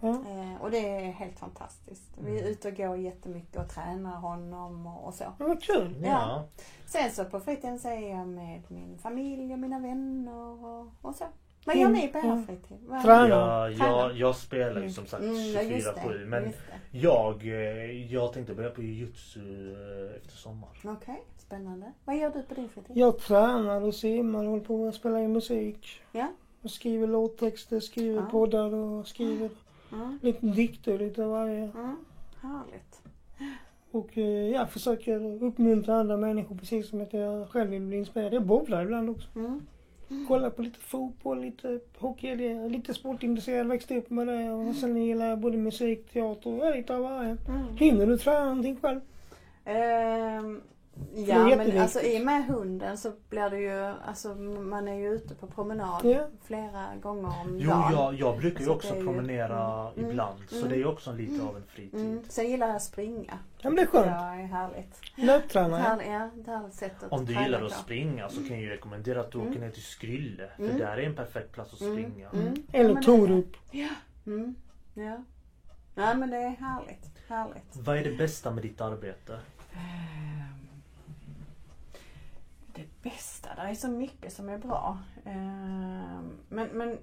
[0.00, 0.08] Ja.
[0.08, 2.10] Eh, och det är helt fantastiskt.
[2.18, 5.24] Vi är ute och går jättemycket och tränar honom och, och så.
[5.38, 6.02] Ja, vad kul.
[6.04, 6.44] Ja.
[6.86, 11.14] Sen så på fritiden så är jag med min familj och mina vänner och, och
[11.14, 11.24] så.
[11.66, 12.42] Vad gör Mm, ni på er ja.
[12.46, 12.76] fritid?
[12.86, 13.68] Vad- Tränar.
[13.68, 13.98] Jag, Tränar.
[14.00, 16.58] jag, jag spelar ju som sagt Mm, ja, just det, 24-7 men just
[16.92, 16.98] det.
[16.98, 19.40] jag, eh, jag tänkte börja på jujutsu
[19.72, 20.68] eh, efter sommar.
[20.84, 21.92] Okej, spännande.
[22.04, 22.96] Vad gör du på din fritid?
[22.96, 26.00] Jag tränar och simmar och håller på att spela in musik.
[26.12, 26.26] Ja.
[26.62, 28.26] Och skriver låttexter, skriver Ja.
[28.30, 29.50] poddar och skriver
[29.92, 31.56] Mm, lite dikter lite av varje.
[31.62, 31.96] mm,
[32.40, 33.02] härligt.
[33.90, 38.32] Och eh, jag försöker uppmuntra andra människor precis som att jag själv vill bli inspirerad.
[38.34, 39.28] Jag bowlar ibland också.
[39.36, 39.66] Mm.
[40.28, 42.68] Kollar på lite fotboll, lite hockey.
[42.68, 44.50] Lite sportintresserad, växte upp med det.
[44.50, 47.36] Och sen gillar jag både musik, teater och lite av varje.
[47.48, 47.76] Mm.
[47.76, 49.00] Hinner du träna någonting själv?
[49.64, 50.60] Är
[51.14, 55.08] ja men alltså i och med hunden så blir det ju, alltså man är ju
[55.14, 56.26] ute på promenad Ja.
[56.44, 57.92] flera gånger om Jo, dagen.
[57.92, 60.74] jag, jag brukar ju Så också det är ju- promenera mm, ibland så mm, det
[60.74, 62.00] är ju också lite av en fritid.
[62.00, 62.22] Mm.
[62.28, 63.38] Sen gillar jag att springa.
[63.58, 64.06] Ja men det är skönt.
[64.06, 65.00] Ja, är härligt.
[65.16, 68.68] Härligt, ja, ett härligt sätt att Om du gillar att springa så kan jag ju
[68.70, 69.50] rekommendera att du Mm.
[69.50, 70.50] åker ner till Skrylle.
[70.56, 70.78] För Mm.
[70.78, 72.28] där är en perfekt plats att Mm, springa.
[72.30, 72.54] mm.
[72.72, 73.56] Eller Ja, det- Torup.
[74.26, 74.54] Mm.
[74.94, 75.22] Ja.
[75.94, 77.10] Nej men det är härligt.
[77.28, 77.76] Härligt.
[77.76, 79.38] Vad är det bästa med ditt arbete?
[82.76, 84.98] Det bästa, det är så mycket som är bra.
[85.24, 86.98] Ehm, Men, men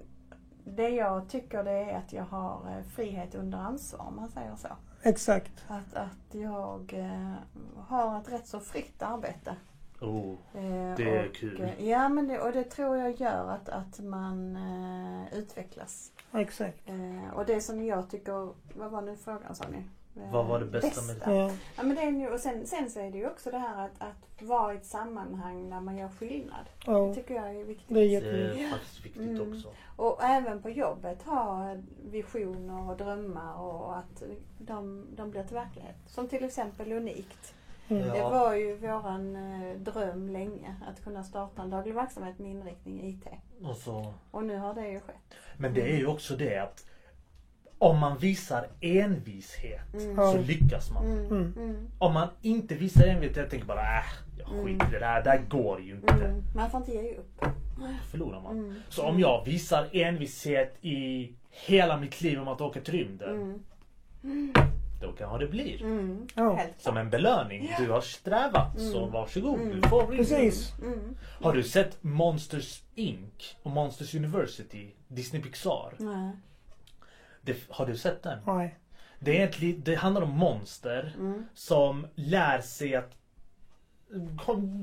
[0.64, 4.56] det jag tycker det är att jag har eh, frihet under ansvar om man säger
[4.56, 4.68] så.
[5.02, 5.64] Exakt.
[5.68, 7.32] Att, att jag eh,
[7.78, 9.56] har ett rätt så fritt arbete.
[10.00, 11.60] Oh, Eh, Det är och, kul.
[11.60, 16.12] eh, Ja men det, och det tror jag gör att, att man eh, utvecklas.
[16.32, 16.88] Exakt.
[16.88, 19.84] Eh, och det som jag tycker, vad var nu frågan sa ni?
[20.14, 21.34] Vad var det bästa med det?
[21.36, 21.50] Ja.
[21.76, 23.84] Ja, men det är ju, och sen, sen så är det ju också det här
[23.84, 26.64] att, att vara i ett sammanhang där man gör skillnad.
[26.84, 27.14] Det ja.
[27.14, 27.88] tycker jag är viktigt.
[27.94, 29.52] Det är det är faktiskt viktigt Mm.
[29.52, 29.68] också.
[29.96, 34.22] Och även på jobbet ha visioner och drömmar och att
[34.58, 35.96] de, de blir till verklighet.
[36.06, 37.54] Som till exempel Unikt.
[37.88, 38.08] Mm.
[38.08, 43.08] Det var ju våran eh, dröm länge att kunna starta en daglig verksamhet med inriktning
[43.08, 43.26] IT.
[43.70, 45.34] Och så, Och nu har det ju skett.
[45.58, 46.86] men det är ju också det att
[47.84, 50.16] om man visar envishet Mm.
[50.16, 51.04] Så lyckas man.
[51.06, 51.52] Mm, Mm.
[51.56, 54.04] mm, Om man inte visar envishet, jag tänker bara äh,
[54.38, 54.64] jag Mm.
[54.66, 56.14] skiter i det där, det där går ju inte.
[56.14, 56.42] mm.
[56.54, 57.44] Man får inte ge upp.
[58.10, 58.58] Förlorar man.
[58.58, 58.74] Mm.
[58.88, 63.62] Så om jag visar envishet i hela mitt liv om att åka till rymden,
[64.24, 64.52] Mm.
[65.00, 65.82] då kanske det blir.
[65.82, 66.26] Mm.
[66.34, 66.60] Ja.
[66.78, 67.70] Som en belöning.
[67.78, 69.60] Du har strävat, så varsågod.
[69.60, 69.80] Mm.
[69.80, 70.16] Du får rymden.
[70.16, 70.72] Precis.
[70.82, 71.16] Mm.
[71.42, 73.56] Har du sett Monsters Inc.
[73.62, 74.90] och Monsters University?
[75.08, 75.94] Disney Pixar.
[77.44, 78.38] Det, har du sett den?
[78.46, 78.78] Nej.
[79.18, 81.44] Det, är ett, det handlar om monster Mm.
[81.54, 83.10] som lär sig att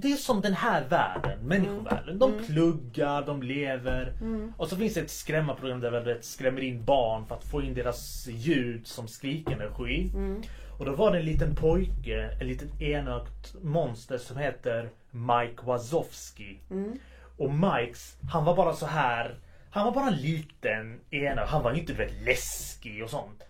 [0.02, 2.20] det är som den här världen, människovärlden.
[2.20, 2.46] De Mm.
[2.46, 4.14] pluggar, de lever.
[4.22, 4.54] Mm.
[4.58, 7.74] Och så finns det ett skrämmarprogram där vi skrämmer in barn för att få in
[7.74, 10.10] deras ljud som skrikenergi.
[10.14, 10.42] Mm.
[10.80, 16.60] Och då var det en liten pojke, en liten enögt monster som heter Mike Wazowski.
[16.70, 17.00] Mm.
[17.38, 19.36] Och Mikes, han var bara så här.
[19.72, 21.48] Han var bara en liten enögd.
[21.48, 23.44] Han var inte du vet läskig och sånt.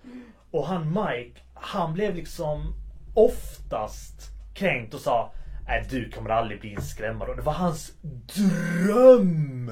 [0.52, 2.74] Och han Mike, han blev liksom
[3.14, 5.34] oftast kränkt och sa
[5.68, 7.30] Nej du kommer aldrig bli en skrämmare.
[7.30, 9.72] Och det var hans dröm!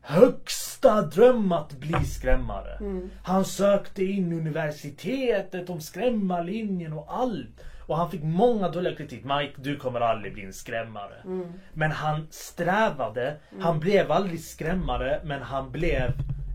[0.00, 2.76] Högsta dröm att bli skrämmare.
[2.80, 3.10] Mm.
[3.22, 7.60] Han sökte in universitetet om skrämmarlinjen och allt.
[7.90, 9.24] Och han fick många dåliga kritik.
[9.24, 11.14] Mike, du kommer aldrig bli en skrämmare.
[11.24, 11.52] Mm.
[11.72, 13.36] Men han strävade.
[13.60, 16.12] Han blev aldrig skrämmare, men han blev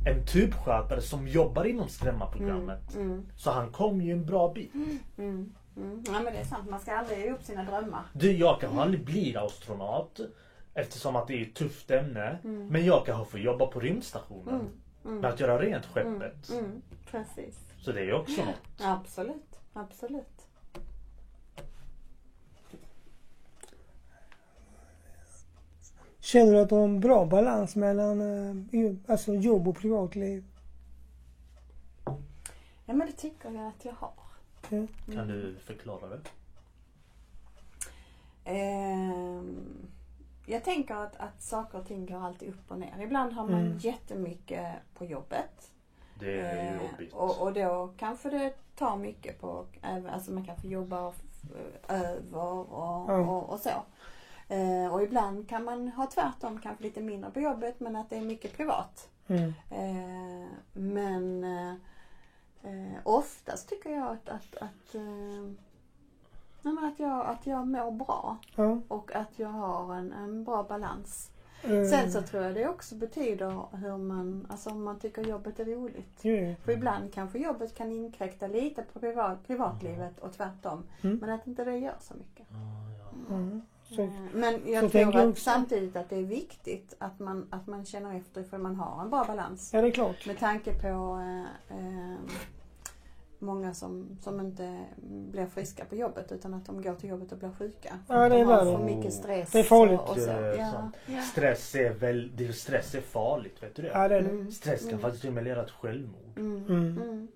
[0.08, 2.96] en typskötare som jobbar inom skrämmarprogrammet.
[2.96, 3.26] Mm.
[3.38, 4.74] Så han kom ju en bra bit.
[4.74, 5.00] Mm.
[5.18, 6.04] Mm.
[6.08, 8.04] Ja men det är sant, man ska aldrig ge upp sina drömmar.
[8.14, 10.20] Du, jag kanske aldrig blir astronaut.
[10.74, 12.38] Eftersom att det är ett tufft ämne.
[12.44, 14.56] Men jag kanske får jobba på rymdstationen.
[14.56, 14.68] Mm.
[15.06, 15.20] Mm.
[15.20, 16.50] Med att göra rent skeppet.
[16.50, 16.82] Mm.
[17.12, 17.60] Precis.
[17.78, 18.82] Så det är också något.
[18.82, 19.60] Absolut.
[19.74, 20.45] Absolut.
[26.26, 28.22] Känner du att du har en bra balans mellan
[28.72, 30.44] eh, alltså jobb och privatliv?
[32.86, 34.14] Ja men det tycker jag att jag har.
[34.70, 34.88] Ja.
[35.14, 36.20] Kan du förklara det?
[38.46, 39.88] Ehm,
[40.46, 43.02] jag tänker att, att saker och ting går alltid upp och ner.
[43.02, 43.78] Ibland har man Mm.
[43.78, 44.66] jättemycket
[44.98, 45.72] på jobbet.
[46.20, 47.14] Det är ju Eh, jobbigt.
[47.14, 49.66] och, och då kanske det tar mycket på,
[50.12, 51.14] alltså man kanske jobbar
[51.88, 53.20] över och, Ja.
[53.20, 53.70] och, och så.
[54.48, 58.18] Eh, och ibland kan man ha tvärtom, kanske lite mindre på jobbet men att det
[58.18, 59.10] är mycket privat.
[59.28, 59.54] Mm.
[59.72, 61.74] Eh, men eh,
[62.66, 68.82] Eh, oftast tycker jag att, att, att, eh, att, jag, att jag mår bra Ja.
[68.88, 71.32] och att jag har en, en bra balans.
[71.64, 75.60] Eh, Sen så tror jag det också betyder hur man, alltså om man tycker jobbet
[75.60, 76.20] är roligt.
[76.26, 76.56] ju.
[76.56, 80.84] För ibland kanske jobbet kan inkräkta lite på privat, privatlivet och tvärtom.
[81.02, 81.18] Mm.
[81.18, 82.48] Men att inte det gör så mycket.
[83.92, 83.96] Mm.
[83.96, 87.68] Så, Eh, Men jag så tror att samtidigt att det är viktigt att man, att
[87.68, 89.70] man känner efter ifall man har en bra balans.
[89.74, 90.26] ja, det är klart.
[90.26, 90.88] Med tanke på
[91.68, 92.16] eh, eh,
[93.40, 94.86] många som, som inte
[95.32, 98.00] blir friska på jobbet utan att de går till jobbet och blir sjuka.
[98.08, 99.52] Ja, det de är har för mycket stress.
[99.52, 100.00] Det är farligt.
[100.00, 100.30] Och, och så.
[100.30, 101.22] Är Ja, ja.
[101.22, 103.88] Stress är väl, det, stress är farligt, vet du det?
[103.88, 104.30] Ja, det är det.
[104.30, 104.52] Mm.
[104.52, 105.02] Stress kan Mm.
[105.02, 106.38] faktiskt till och med leda till självmord.
[106.38, 107.28] Mm.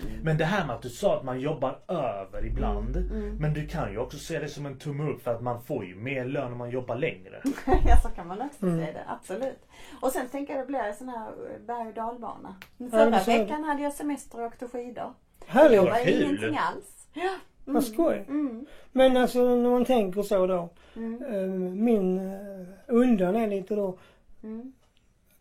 [0.00, 0.12] Mm.
[0.12, 0.24] Mm.
[0.24, 2.96] Men det här med att du sa att man jobbar över ibland.
[2.96, 3.36] Mm.
[3.36, 5.84] Men du kan ju också se det som en tumme upp för att man får
[5.84, 7.42] ju mer lön om man jobbar längre.
[7.86, 8.86] ja, så kan man också Mm.
[8.86, 9.04] se det.
[9.08, 9.66] Absolut.
[10.02, 11.30] Och sen tänker jag det blir en sån här
[11.66, 12.54] berg och dalbana.
[12.90, 13.42] Förra så är det.
[13.44, 15.12] veckan hade jag semester och åkte skidor.
[15.38, 15.80] Det Härligt.
[15.80, 16.22] var kul.
[16.22, 17.08] ingenting alls.
[17.12, 17.22] Ja.
[17.22, 17.74] Mm.
[17.74, 18.24] Vad skoj.
[18.28, 18.66] Mm.
[18.92, 20.68] Men alltså när man tänker så då.
[20.96, 21.22] Mm.
[21.24, 23.98] eh, Min eh, undan är lite då.
[24.42, 24.72] Mm.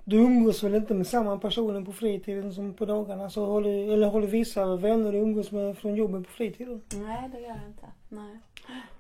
[0.08, 3.30] Du umgås väl inte med samma personer på fritiden som på dagarna?
[3.30, 6.82] Så håller, eller håller vissa vänner du umgås med från jobbet på fritiden?
[6.96, 7.86] Nej, det gör jag inte.
[8.10, 8.40] Nej.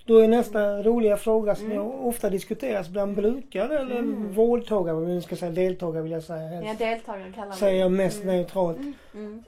[0.06, 1.88] Då är nästa roliga fråga som Mm.
[1.88, 4.34] ofta diskuteras bland brukare eller Mm.
[4.34, 6.80] vårdtagare, nu ska säga, deltagare vill jag säga helst.
[6.80, 8.36] Ja, deltagare kallar vi Säger jag mest Mm.
[8.36, 8.78] neutralt.
[8.78, 8.93] Mm.
[9.14, 9.43] Mm.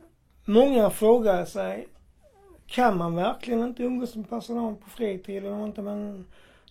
[0.46, 1.88] Många frågar sig,
[2.68, 5.54] kan man verkligen inte umgås med personal på fritiden?
[5.54, 6.26] Och inte, men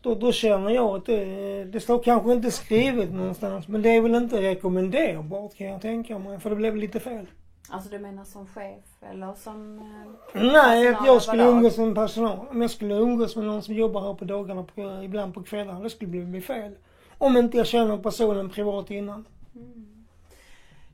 [0.07, 4.01] då, då känner jag att det, det står kanske inte skrivet någonstans, men det är
[4.01, 7.27] väl inte rekommenderbart kan jag tänka mig, för det blev lite fel.
[7.69, 9.79] Alltså du menar som chef eller som...
[9.79, 12.47] eh, Nej, att jag skulle umgås med personal.
[12.51, 15.81] Om jag skulle umgås med någon som jobbar här på dagarna, på, ibland på kvällarna,
[15.81, 16.73] det skulle bli, bli fel.
[17.19, 19.25] Om inte jag känner personen privat innan.
[19.55, 20.07] Mm.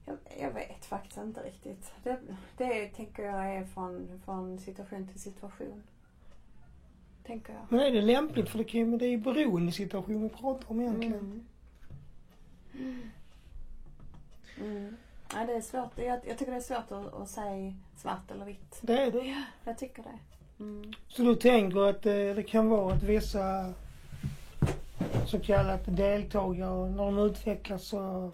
[0.07, 1.93] Jag, jag vet faktiskt inte riktigt.
[2.05, 2.17] Det,
[2.57, 5.83] det tänker jag är från, från situation till situation.
[7.33, 7.63] Tänker jag.
[7.69, 8.49] Men är det lämpligt?
[8.49, 11.45] För det, kan, ju- det är ju beroendesituation vi pratar om egentligen.
[12.75, 13.03] Mm.
[14.61, 14.97] Mm.
[15.35, 15.91] Ja, det är svårt.
[15.99, 18.79] Jag, jag tycker det är svårt att, att säga svart eller vitt.
[18.83, 19.45] Det är det.
[19.65, 20.19] Jag tycker det.
[20.65, 20.93] Mm.
[21.09, 23.73] Så du tänker att eh, det kan vara att vissa
[25.27, 28.31] så kallat deltagare, när de utvecklas så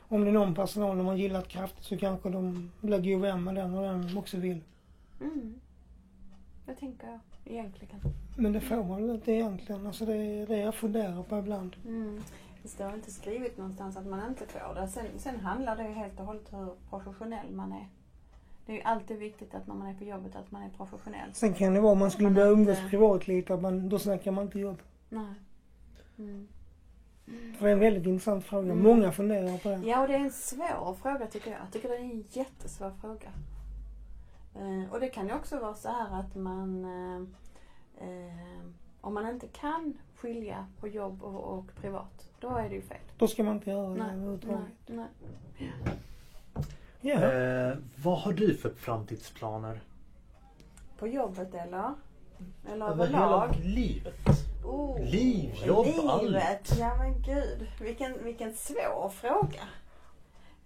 [0.00, 3.44] om det är någon personal de har gillat kraftigt så kanske de blir god vän
[3.44, 4.60] med den och den också vill.
[5.20, 5.60] Mm.
[6.66, 8.00] Det tänker jag egentligen.
[8.36, 9.86] Men det får man väl inte egentligen.
[9.86, 11.76] Alltså det är det jag funderar på ibland.
[11.86, 12.20] Mm.
[12.62, 14.88] Det står inte skrivet någonstans att man inte får det.
[14.88, 17.88] Sen, sen handlar det ju helt och hållet hur professionell man är.
[18.66, 21.30] Det är ju alltid viktigt att när man är på jobbet att man är professionell.
[21.34, 24.30] Sen kan det vara om man skulle börja inte- umgås privatlivet att man, då snackar
[24.32, 24.82] man inte jobb.
[25.08, 25.34] Nej.
[26.18, 26.48] Mm.
[27.58, 28.72] För det är en väldigt intressant fråga.
[28.72, 28.84] Mm.
[28.84, 29.76] Många funderar på det.
[29.88, 31.60] Ja, och det är en svår fråga tycker jag.
[31.60, 33.28] Jag tycker det är en jättesvår fråga.
[34.54, 38.60] Eh, och det kan ju också vara så här att man eh, eh,
[39.00, 42.98] om man inte kan skilja på jobb och, och privat, då är det ju fel.
[43.18, 44.68] Då ska man inte göra det Nej, nej, överhuvudtaget.
[44.86, 45.06] nej.
[47.00, 47.14] Ja.
[47.14, 49.80] Eh, vad har du för framtidsplaner?
[50.98, 51.94] På jobbet eller?
[52.72, 53.54] Eller Över överlag?
[53.62, 54.14] livet?
[54.64, 56.22] Oh, Liv, jobb, allt.
[56.22, 57.68] Livet, ja men gud.
[57.80, 59.62] Vilken, vilken svår fråga.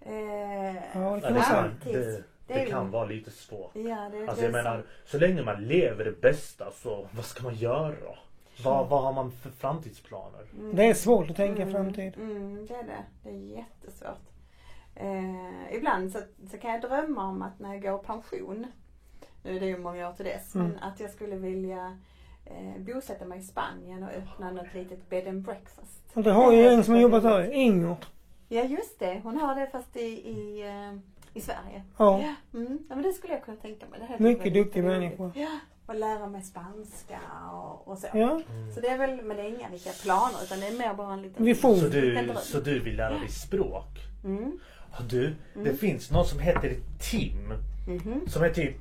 [0.00, 1.62] Eh, Ja, det kan det, man säga.
[1.62, 3.70] kan, framtids- det, det det ju- kan vara lite svårt.
[3.74, 3.80] Ja,
[4.12, 7.42] det, Alltså det jag är menar, så länge man lever det bästa så vad ska
[7.42, 8.16] man göra?
[8.64, 10.40] Vad, vad har man för framtidsplaner?
[10.58, 10.76] Mm.
[10.76, 12.12] Det är svårt att tänka Mm, framtid.
[12.16, 13.04] Mm, det är det.
[13.22, 14.28] Det är jättesvårt.
[14.94, 16.18] Eh, ibland så,
[16.50, 18.66] så kan jag drömma om att när jag går pension,
[19.42, 20.68] nu är det ju många år till dess, Mm.
[20.68, 21.98] men att jag skulle vilja
[22.44, 26.02] eh, bosätta mig i Spanien och öppna något litet bed and breakfast.
[26.14, 27.96] Och det har ju Det en som har jobbat här, Inger.
[28.48, 30.98] Ja just det, hon har det fast i, i, eh,
[31.36, 31.82] i Sverige.
[31.96, 32.24] Ja.
[32.54, 32.78] Mm.
[32.88, 34.00] ja men det skulle jag kunna tänka mig.
[34.00, 35.30] Det här Mycket duktig människa.
[35.34, 37.18] Ja, och lära mig spanska
[37.52, 38.06] och, och så.
[38.14, 38.40] Ja.
[38.74, 41.12] Så det är väl, men det är inga riktiga planer utan det är mer bara
[41.12, 41.76] en liten Vision.
[41.80, 43.88] Så du, så du vill lära dig språk?
[44.24, 44.58] Mm.
[44.92, 45.76] Ja, Du, det Mm.
[45.76, 46.76] finns någon som heter
[47.10, 47.52] Tim.
[47.88, 48.28] Mhm.
[48.28, 48.76] Som är typ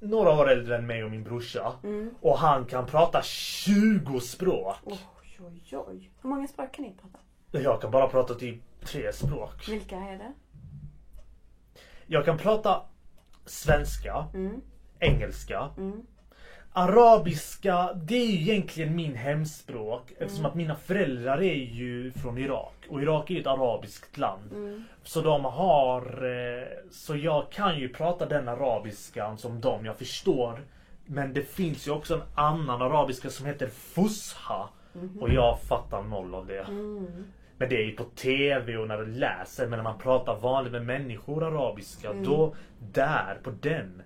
[0.00, 1.72] några år äldre än mig och min brorsa.
[1.84, 2.14] Mm.
[2.20, 4.76] Och han kan prata 20 språk.
[4.84, 4.98] Oj,
[5.40, 6.10] oj, oj.
[6.22, 7.18] Hur många språk kan ni prata?
[7.64, 9.68] Jag kan bara prata typ tre språk.
[9.68, 10.32] Vilka är det?
[12.12, 12.82] Jag kan prata
[13.44, 14.60] svenska, Mm.
[14.98, 16.02] engelska, Mm.
[16.72, 20.46] Arabiska, det är ju egentligen min hemspråk eftersom Mm.
[20.46, 22.74] att mina föräldrar är ju från Irak.
[22.90, 24.52] Och Irak är ju ett arabiskt land.
[24.52, 24.84] Mm.
[25.02, 26.02] Så de har...
[26.24, 30.60] eh, Så jag kan ju prata den arabiskan som de, jag förstår.
[31.06, 34.68] Men det finns ju också en annan arabiska som heter Fusha.
[34.92, 35.18] Mhm.
[35.22, 36.60] Och jag fattar noll av det.
[36.62, 37.24] Mm.
[37.62, 39.66] Men det är ju på TV och när du läser.
[39.66, 42.10] Men när man pratar vanligt med människor arabiska.
[42.10, 42.24] Mm.
[42.24, 42.54] Då,
[42.92, 44.02] där, på den.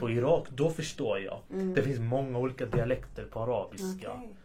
[0.00, 1.38] På Irak, då förstår jag.
[1.52, 1.74] Mm.
[1.74, 4.12] Det finns många olika dialekter på arabiska.
[4.12, 4.36] Okej.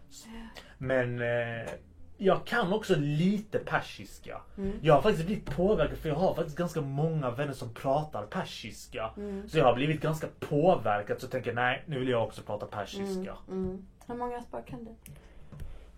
[0.77, 1.69] Men eh,
[2.17, 4.41] jag kan också lite persiska.
[4.57, 4.79] Mm.
[4.81, 9.11] Jag har faktiskt blivit påverkad för jag har faktiskt ganska många vänner som pratar persiska.
[9.17, 9.49] Mm.
[9.49, 12.65] Så jag har blivit ganska påverkad så jag tänker nej, nu vill jag också prata
[12.65, 13.37] persiska.
[13.47, 13.85] Mm.
[14.07, 14.91] Hur många språk kan du?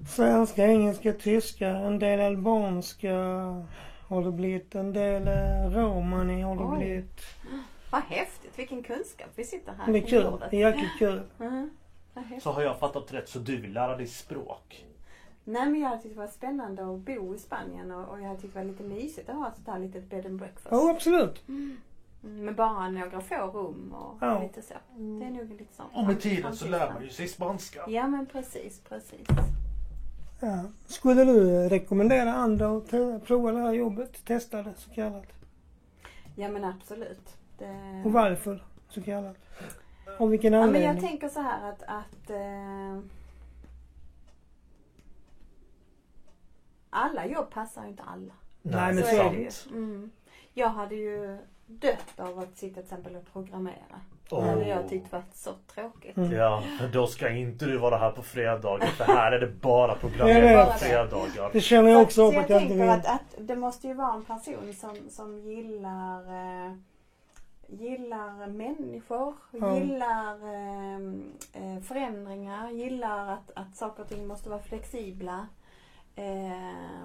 [0.06, 3.14] Svenska, engelska, tyska, en del albanska
[4.08, 4.76] har det blivit.
[4.76, 6.78] En del eh, romani har det Oj.
[6.78, 7.22] blivit.
[7.92, 10.44] Vad häftigt, vilken kunskap vi sitter här Det är kul.
[10.52, 11.22] Det är jäkligt kul.
[12.20, 12.40] Mm.
[12.42, 14.86] Så har jag fattat rätt så du vill lära dig språk?
[15.44, 18.28] Nej men jag hade tyckt det var spännande att bo i Spanien och, och jag
[18.28, 20.68] hade tyckt det var lite mysigt att ha ett sånt här litet bed and breakfast.
[20.72, 21.48] Ja, absolut.
[21.48, 21.78] Mm,
[22.22, 24.44] Med bara några få rum och Ja.
[24.44, 24.74] lite så.
[24.96, 25.90] Det är nog lite sånt.
[25.94, 27.86] Och med tiden så lär man ju sig spanska.
[27.88, 29.28] Ja men precis, precis.
[30.40, 30.64] Ja.
[30.86, 32.90] Skulle du rekommendera andra att
[33.26, 34.26] prova det här jobbet?
[34.26, 35.26] Testa det så kallat.
[36.36, 37.38] Ja men absolut.
[37.58, 38.02] Det...
[38.06, 39.38] Och varför så kallat?
[40.20, 40.92] Av vilken Ja, men anledning?
[40.92, 43.00] jag tänker så här att, att eh,
[46.90, 48.34] alla jobb passar ju inte alla.
[48.62, 49.52] Nej, men så så är det ju.
[49.72, 50.12] Mm.
[50.54, 54.02] Jag hade ju dött av att sitta till exempel och programmera.
[54.32, 54.44] Åh.
[54.44, 56.18] Det hade jag tyckt varit så tråkigt.
[56.18, 56.32] Mm.
[56.32, 59.92] Ja, men då ska inte du vara här på fredagar för här är det bara
[59.92, 61.50] Jag programmering på fredagar.
[61.54, 64.26] Det känner jag också så av jag tänker att, att det måste ju vara en
[64.26, 66.74] person som, som gillar eh,
[67.70, 69.78] Gillar människor, Ja.
[69.80, 71.00] gillar eh,
[71.54, 75.48] eh, förändringar, gillar att, att saker och ting måste vara flexibla.
[76.16, 77.04] Eh,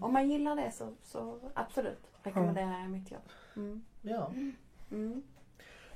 [0.00, 3.22] om man gillar det så, så absolut rekommenderar jag mitt jobb.
[3.56, 3.84] Mm.
[4.02, 4.30] Ja.
[4.90, 5.22] Mm.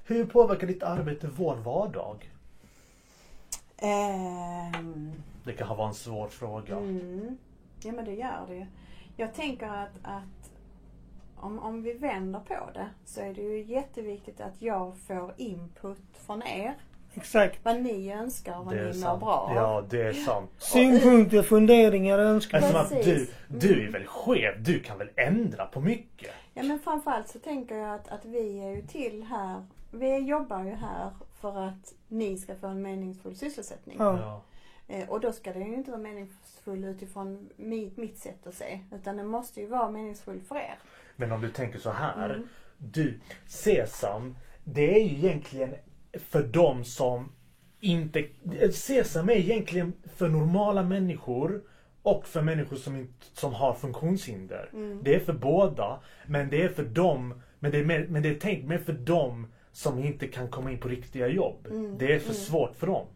[0.07, 2.31] Hur påverkar ditt arbete vår vardag?
[3.79, 5.13] Ehm,
[5.45, 6.77] Det kan vara en svår fråga.
[6.77, 7.39] Mm.
[7.83, 8.67] Ja men det gör det.
[9.17, 10.51] Jag tänker att, att
[11.37, 15.99] om, om vi vänder på det så är det ju jätteviktigt att jag får input
[16.27, 16.75] från er.
[17.15, 17.65] Exakt.
[17.65, 19.55] Vad ni önskar och vad ni mår bra av.
[19.57, 20.51] Ja, det är sant.
[20.59, 22.75] Synpunkter, funderingar, önskningar.
[22.75, 23.35] Att du, Precis.
[23.49, 26.31] du är väl chef, du kan väl ändra på mycket?
[26.55, 29.67] Ja men framförallt så tänker jag att, att vi är ju till här,
[29.97, 33.97] vi jobbar ju här för att ni ska få en meningsfull sysselsättning.
[33.99, 34.43] Ja.
[34.89, 38.81] Eh, och då ska det ju inte vara meningsfull utifrån mitt, mitt sätt att se.
[38.95, 40.79] Utan det måste ju vara meningsfull för er.
[41.17, 42.31] Men om du tänker så här.
[42.31, 42.49] Mm.
[42.79, 45.75] Du, Sesam, det är ju egentligen
[46.13, 47.33] för dem som
[47.81, 48.29] inte...
[48.73, 51.63] Sesam är egentligen för normala människor
[52.03, 54.71] och för människor som, som har funktionshinder.
[54.73, 55.01] Mm.
[55.03, 56.01] Det är för båda.
[56.27, 58.93] Men det är för dem, men det är, mer, men det är tänkt mer för
[58.93, 59.47] dem
[59.77, 61.67] som inte kan komma in på riktiga jobb.
[61.71, 61.99] Mm.
[61.99, 62.35] Det är för Mm.
[62.35, 63.07] svårt för dem.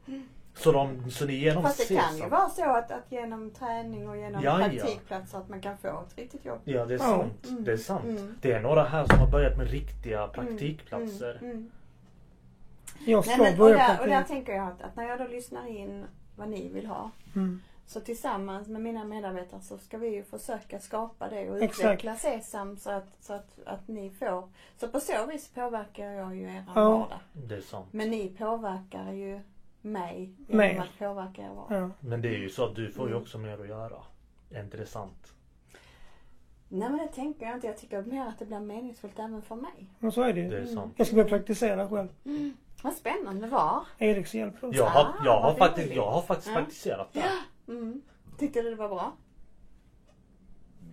[0.55, 4.09] Så, de, så det dem Fast det kan ju vara så att, att genom träning
[4.09, 4.69] och genom Ja, ja.
[4.69, 6.59] praktikplatser att man kan få ett riktigt jobb.
[6.65, 7.47] Ja, det är sant.
[7.49, 7.65] Mm.
[7.65, 8.05] Det är sant.
[8.05, 8.35] Mm.
[8.43, 11.39] Det är några här som har börjat med riktiga praktikplatser.
[11.41, 11.71] Mm, mm.
[13.07, 15.19] Jag Nej, ska men, och, börja där, och där tänker jag att, att när jag
[15.19, 16.05] då lyssnar in
[16.37, 17.11] vad ni vill ha.
[17.91, 18.01] Mm.
[18.01, 21.81] Så tillsammans med mina medarbetare så ska vi ju försöka skapa det och Exakt.
[21.81, 24.49] utveckla Sesam så att, så att, att ni får.
[24.77, 26.89] Så på så vis påverkar jag ju er Ja.
[26.89, 27.19] vardag.
[27.33, 27.87] Det är sant.
[27.93, 29.41] Men ni påverkar ju
[29.83, 30.79] mig genom Mig.
[30.79, 31.83] att påverka er vardag.
[31.83, 31.91] Ja.
[32.01, 33.23] Men det är ju så att du får ju Mm.
[33.23, 33.97] också mer att göra.
[34.51, 35.33] Är inte det sant?
[36.69, 37.67] Nej men det tänker jag inte.
[37.67, 39.87] Jag tycker mer att det blir meningsfullt även för mig.
[39.99, 40.95] Men så är det Det är sant.
[40.97, 42.09] Jag ska börja praktisera själv.
[42.83, 43.47] Vad spännande.
[43.47, 43.85] Var?
[43.99, 44.55] Eriks hjälp.
[44.61, 46.55] Jag har, Ah, jag har vad faktiskt, jag har faktiskt Ja.
[46.55, 47.23] praktiserat där.
[47.71, 48.03] Mm.
[48.39, 49.17] Tyckte du det var bra?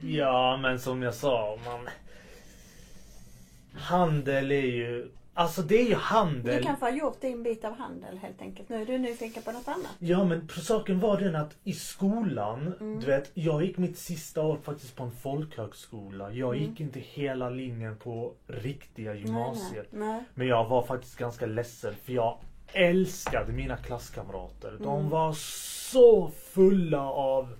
[0.02, 1.88] Ja, men som jag sa, man...
[3.74, 5.12] Handel är ju...
[5.34, 6.64] Alltså det är ju Du handel.
[6.64, 8.70] kanske har gjort din bit av handel helt enkelt.
[8.70, 9.92] Nu är du nyfiken på något annat.
[10.00, 13.00] Ja men saken var den att i skolan, Mm.
[13.00, 16.32] du vet, jag gick mitt sista år faktiskt på en folkhögskola.
[16.32, 16.70] Jag Mm.
[16.70, 19.88] gick inte hela linjen på riktiga gymnasiet.
[19.92, 20.24] Nej, nej.
[20.34, 22.38] Men jag var faktiskt ganska ledsen för jag
[22.74, 24.78] älskade mina klasskamrater.
[24.80, 25.10] De Mm.
[25.10, 25.34] var
[25.92, 27.56] så fulla av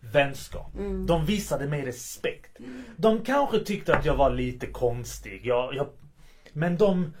[0.00, 0.74] vänskap.
[0.74, 1.06] Mm.
[1.06, 2.56] De visade mig respekt.
[2.96, 5.40] De kanske tyckte att jag var lite konstig.
[5.46, 5.88] Jag, jag,
[6.52, 7.12] men de...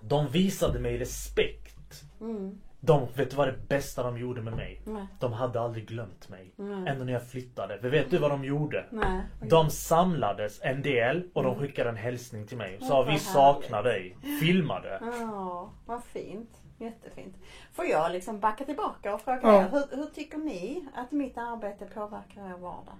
[0.00, 2.02] De visade mig respekt.
[2.20, 2.60] Mm.
[2.82, 4.80] De, vet du vad det bästa de gjorde med mig?
[4.84, 5.06] Nej.
[5.20, 6.52] De hade aldrig glömt mig.
[6.56, 6.92] Nej.
[6.92, 7.78] Ända när jag flyttade.
[7.78, 8.86] För vet du vad de gjorde?
[8.90, 9.20] Nej.
[9.48, 12.78] De samlades en del och de skickade en hälsning till mig.
[12.80, 14.16] Sa vi härligt." saknar dig.
[14.40, 14.98] Filmade.
[15.02, 16.50] Ja, vad fint.
[16.78, 17.36] Jättefint.
[17.72, 19.62] Får jag liksom backa tillbaka och fråga Ja.
[19.62, 22.94] er, hur, hur tycker ni att mitt arbete påverkar er vardag?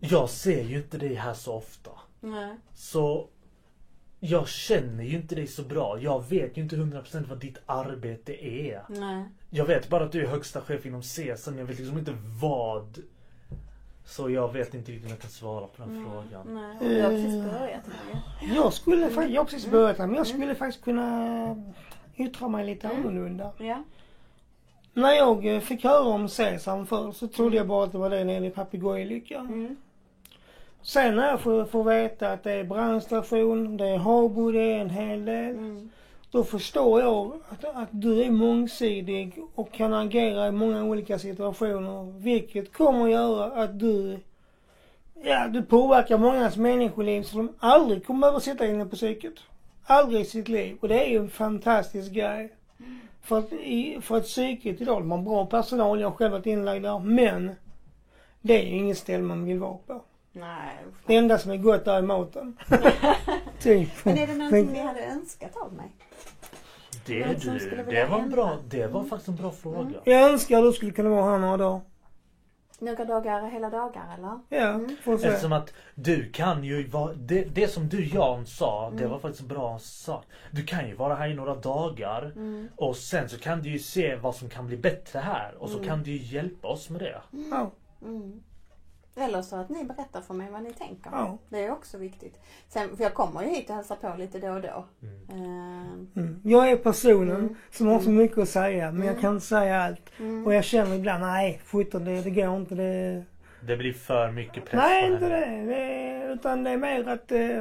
[0.00, 1.90] Jag ser ju inte dig här så ofta.
[2.20, 2.56] Nej.
[2.74, 3.28] Så
[4.20, 5.98] Jag känner ju inte dig så bra.
[6.00, 8.82] Jag vet ju inte 100% vad ditt arbete är.
[8.88, 9.24] Nej.
[9.50, 11.58] Jag vet bara att du är högsta chef inom CSN.
[11.58, 12.98] Jag vet liksom inte vad.
[14.04, 16.04] Så jag vet inte riktigt om jag kan svara på den Mm.
[16.04, 16.54] frågan.
[16.54, 16.76] Nej.
[16.90, 17.82] Du har precis börjat.
[18.54, 21.64] Jag skulle faktiskt, jag har precis börjat här, men jag skulle faktiskt kunna
[22.16, 23.50] yttra mig lite annorlunda.
[23.58, 23.84] Ja.
[24.92, 28.10] När jag eh, fick höra om Sesam förr så trodde jag bara att det var
[28.10, 29.38] det nere i Papegojelycka.
[29.38, 29.76] Mm.
[30.86, 34.90] Sen när jag får, veta att det är brandstation, det är Habo, det är en
[34.90, 35.50] hel del.
[35.50, 35.90] Mm.
[36.30, 42.20] Då förstår jag att, att du är mångsidig och kan agera i många olika situationer.
[42.20, 44.18] Vilket kommer att göra att du,
[45.22, 49.34] ja du påverkar mångas människoliv så de aldrig kommer behöva sitta inne på psyket.
[49.86, 50.76] Aldrig i sitt liv.
[50.80, 52.52] Och det är ju en fantastisk grej.
[53.22, 56.46] För att, i, för att psyket idag, de har bra personal, jag har själv varit
[56.46, 56.98] inlagd där.
[56.98, 57.50] Men
[58.40, 60.02] det är ju inget ställe man vill vara på.
[60.40, 60.76] Nej.
[61.06, 62.56] Det enda som är gott är maten.
[63.60, 64.04] typ.
[64.04, 65.92] Men är det någonting ni hade önskat av mig?
[67.06, 70.00] Det, du, det var en bra, det var faktiskt en bra fråga.
[70.04, 71.80] Jag önskar du skulle kunna vara här några dagar.
[72.78, 74.38] Några dagar, hela dagar eller?
[74.48, 74.96] Ja, Mm.
[75.04, 75.26] får se.
[75.28, 79.10] Eftersom att du kan ju vara, det, det som du Jan sa, det Mm.
[79.10, 80.24] var faktiskt en bra sak.
[80.50, 82.68] Du kan ju vara här i några dagar Mm.
[82.76, 85.76] och sen så kan du ju se vad som kan bli bättre här och så
[85.76, 85.88] Mm.
[85.88, 87.20] kan du ju hjälpa oss med det.
[87.50, 87.70] Ja,
[88.02, 88.42] Mm.
[89.18, 91.10] Eller så att ni berättar för mig vad ni tänker.
[91.12, 91.38] ja.
[91.48, 92.34] Det är också viktigt.
[92.68, 94.84] Sen, för jag kommer ju hit och hälsar på lite då och då.
[95.02, 95.22] Mm.
[95.30, 96.40] Ehm, Mm.
[96.44, 97.54] Jag är personen Mm.
[97.70, 99.20] som har så mycket att säga men jag Mm.
[99.22, 100.10] kan inte säga allt.
[100.18, 100.46] mm.
[100.46, 102.74] Och jag känner ibland, nej sjutton det, det går inte.
[102.74, 103.24] Det...
[103.60, 105.64] Det blir för mycket press Nej på inte det.
[105.66, 106.32] det.
[106.32, 107.60] Utan det är mer att eh,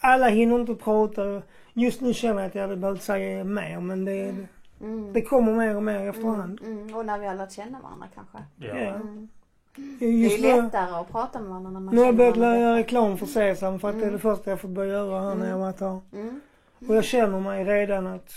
[0.00, 1.42] alla hinner inte prata.
[1.72, 4.34] Just nu känner jag att jag hade behövt säga mer men det,
[4.80, 5.12] Mm.
[5.12, 6.60] det kommer mer och mer efterhand.
[6.62, 6.94] Mm, mm.
[6.94, 8.38] Och när vi har lärt känna varandra kanske.
[8.56, 9.00] Ja.
[9.78, 9.96] Mm.
[9.98, 12.36] Det är Just ju lättare att prata med varandra när man nu har jag börjat
[12.36, 14.12] göra reklam för Sesam för att det är Mm.
[14.12, 16.00] det första jag får börja göra här när jag varit här.
[16.12, 16.40] Mm.
[16.88, 18.32] Och jag känner mig redan att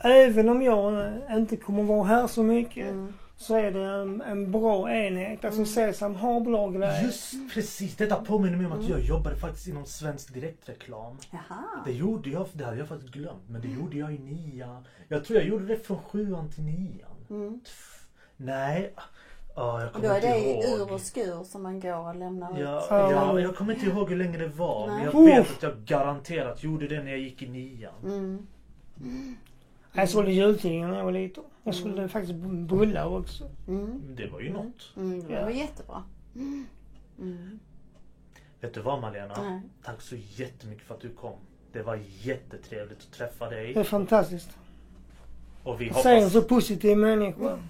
[0.00, 3.12] även om jag inte kommer vara här så mycket Mm.
[3.36, 5.44] så är det en, en bra enhet.
[5.44, 5.66] Alltså Mm.
[5.66, 7.02] Sesam har bra grejer.
[7.02, 8.90] Just precis, detta påminner mig om att Mm.
[8.90, 11.18] jag jobbade faktiskt inom svensk direktreklam.
[11.30, 11.62] Jaha.
[11.84, 14.84] Det gjorde jag, det hade jag faktiskt glömt, men det gjorde jag i nian.
[15.08, 17.10] Jag tror jag gjorde det från sjuan till nian.
[17.30, 17.60] Mm.
[18.36, 18.92] Nej,
[19.58, 20.38] Ja, jag Och då kommer är inte det
[20.68, 20.90] i ur ihåg.
[20.92, 22.58] och skur som man går och lämnar ut.
[22.60, 23.10] Ja, Ja.
[23.12, 24.86] ja, jag kommer inte ihåg hur länge det var.
[24.86, 25.04] Men Nej.
[25.14, 27.92] jag vet att jag garanterat gjorde det när jag gick i nian.
[28.04, 28.46] Mm.
[29.92, 31.44] Jag sålde jultidningar när jag var liten.
[31.62, 33.44] Jag sålde faktiskt bullar också.
[33.68, 34.02] Mm.
[34.16, 34.92] Det var ju något.
[34.96, 35.28] Mm.
[35.28, 36.02] Det var jättebra.
[36.34, 36.66] Mm.
[37.18, 37.58] Mm.
[38.60, 39.42] Vet du vad Malena?
[39.42, 39.60] Nej.
[39.84, 41.36] Tack så jättemycket för att du kom.
[41.72, 43.84] Det var jättetrevligt att träffa Det är dig.
[43.84, 44.50] fantastiskt.
[45.62, 47.58] Och vi Säg en hoppas så positiv människa.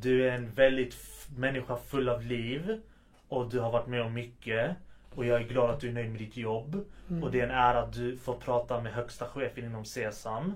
[0.00, 0.96] du är en väldigt
[1.36, 2.80] människa full av liv.
[3.28, 4.76] Och du har varit med om mycket.
[5.14, 6.84] Och jag är glad att du är nöjd med ditt jobb.
[7.10, 7.22] Mm.
[7.22, 10.52] Och det är en ära att du får prata med högsta chefen inom Sesam.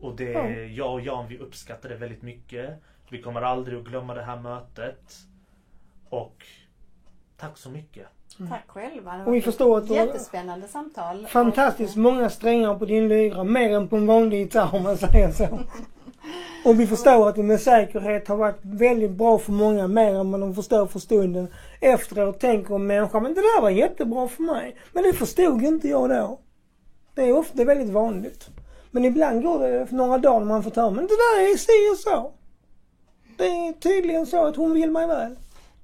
[0.00, 0.48] Och det, Ja.
[0.50, 2.70] jag och Jan vi uppskattar det väldigt mycket.
[3.10, 5.16] Vi kommer aldrig att glömma det här mötet.
[6.08, 6.46] Och
[7.36, 8.06] tack så mycket.
[8.48, 9.16] Tack själva.
[9.16, 11.26] Det Och vi förstår ett att jättespännande samtal.
[11.26, 13.44] Fantastiskt många strängar på din lyra.
[13.44, 15.58] Mer än på en vanlig gitarr om man säger så.
[16.64, 19.88] Och vi förstår att det med säkerhet har varit väldigt bra för många.
[19.88, 21.48] Mer än vad de förstår för stunden.
[21.80, 24.76] Efteråt tänker en människa, men det där var jättebra för mig.
[24.92, 26.38] Men det förstod inte jag då.
[27.14, 28.48] Det är ofta väldigt vanligt.
[28.90, 31.92] Men ibland går det några dagar när man får höra, men det där är si
[31.92, 32.32] och så.
[33.38, 35.36] Det är tydligen så att hon vill mig väl.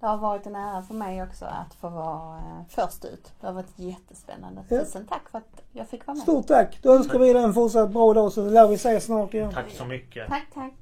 [0.02, 3.32] Det har varit en ära för mig också att få vara eh, först ut.
[3.40, 4.64] Det har varit jättespännande.
[4.68, 4.78] Ja.
[4.78, 6.22] Tusen tack för att jag fick vara med.
[6.22, 6.78] Stort tack.
[6.82, 9.52] Då önskar vi dig en fortsatt bra dag så lär vi ses snart igen.
[9.52, 10.28] Tack så mycket.
[10.28, 10.81] Tack, tack.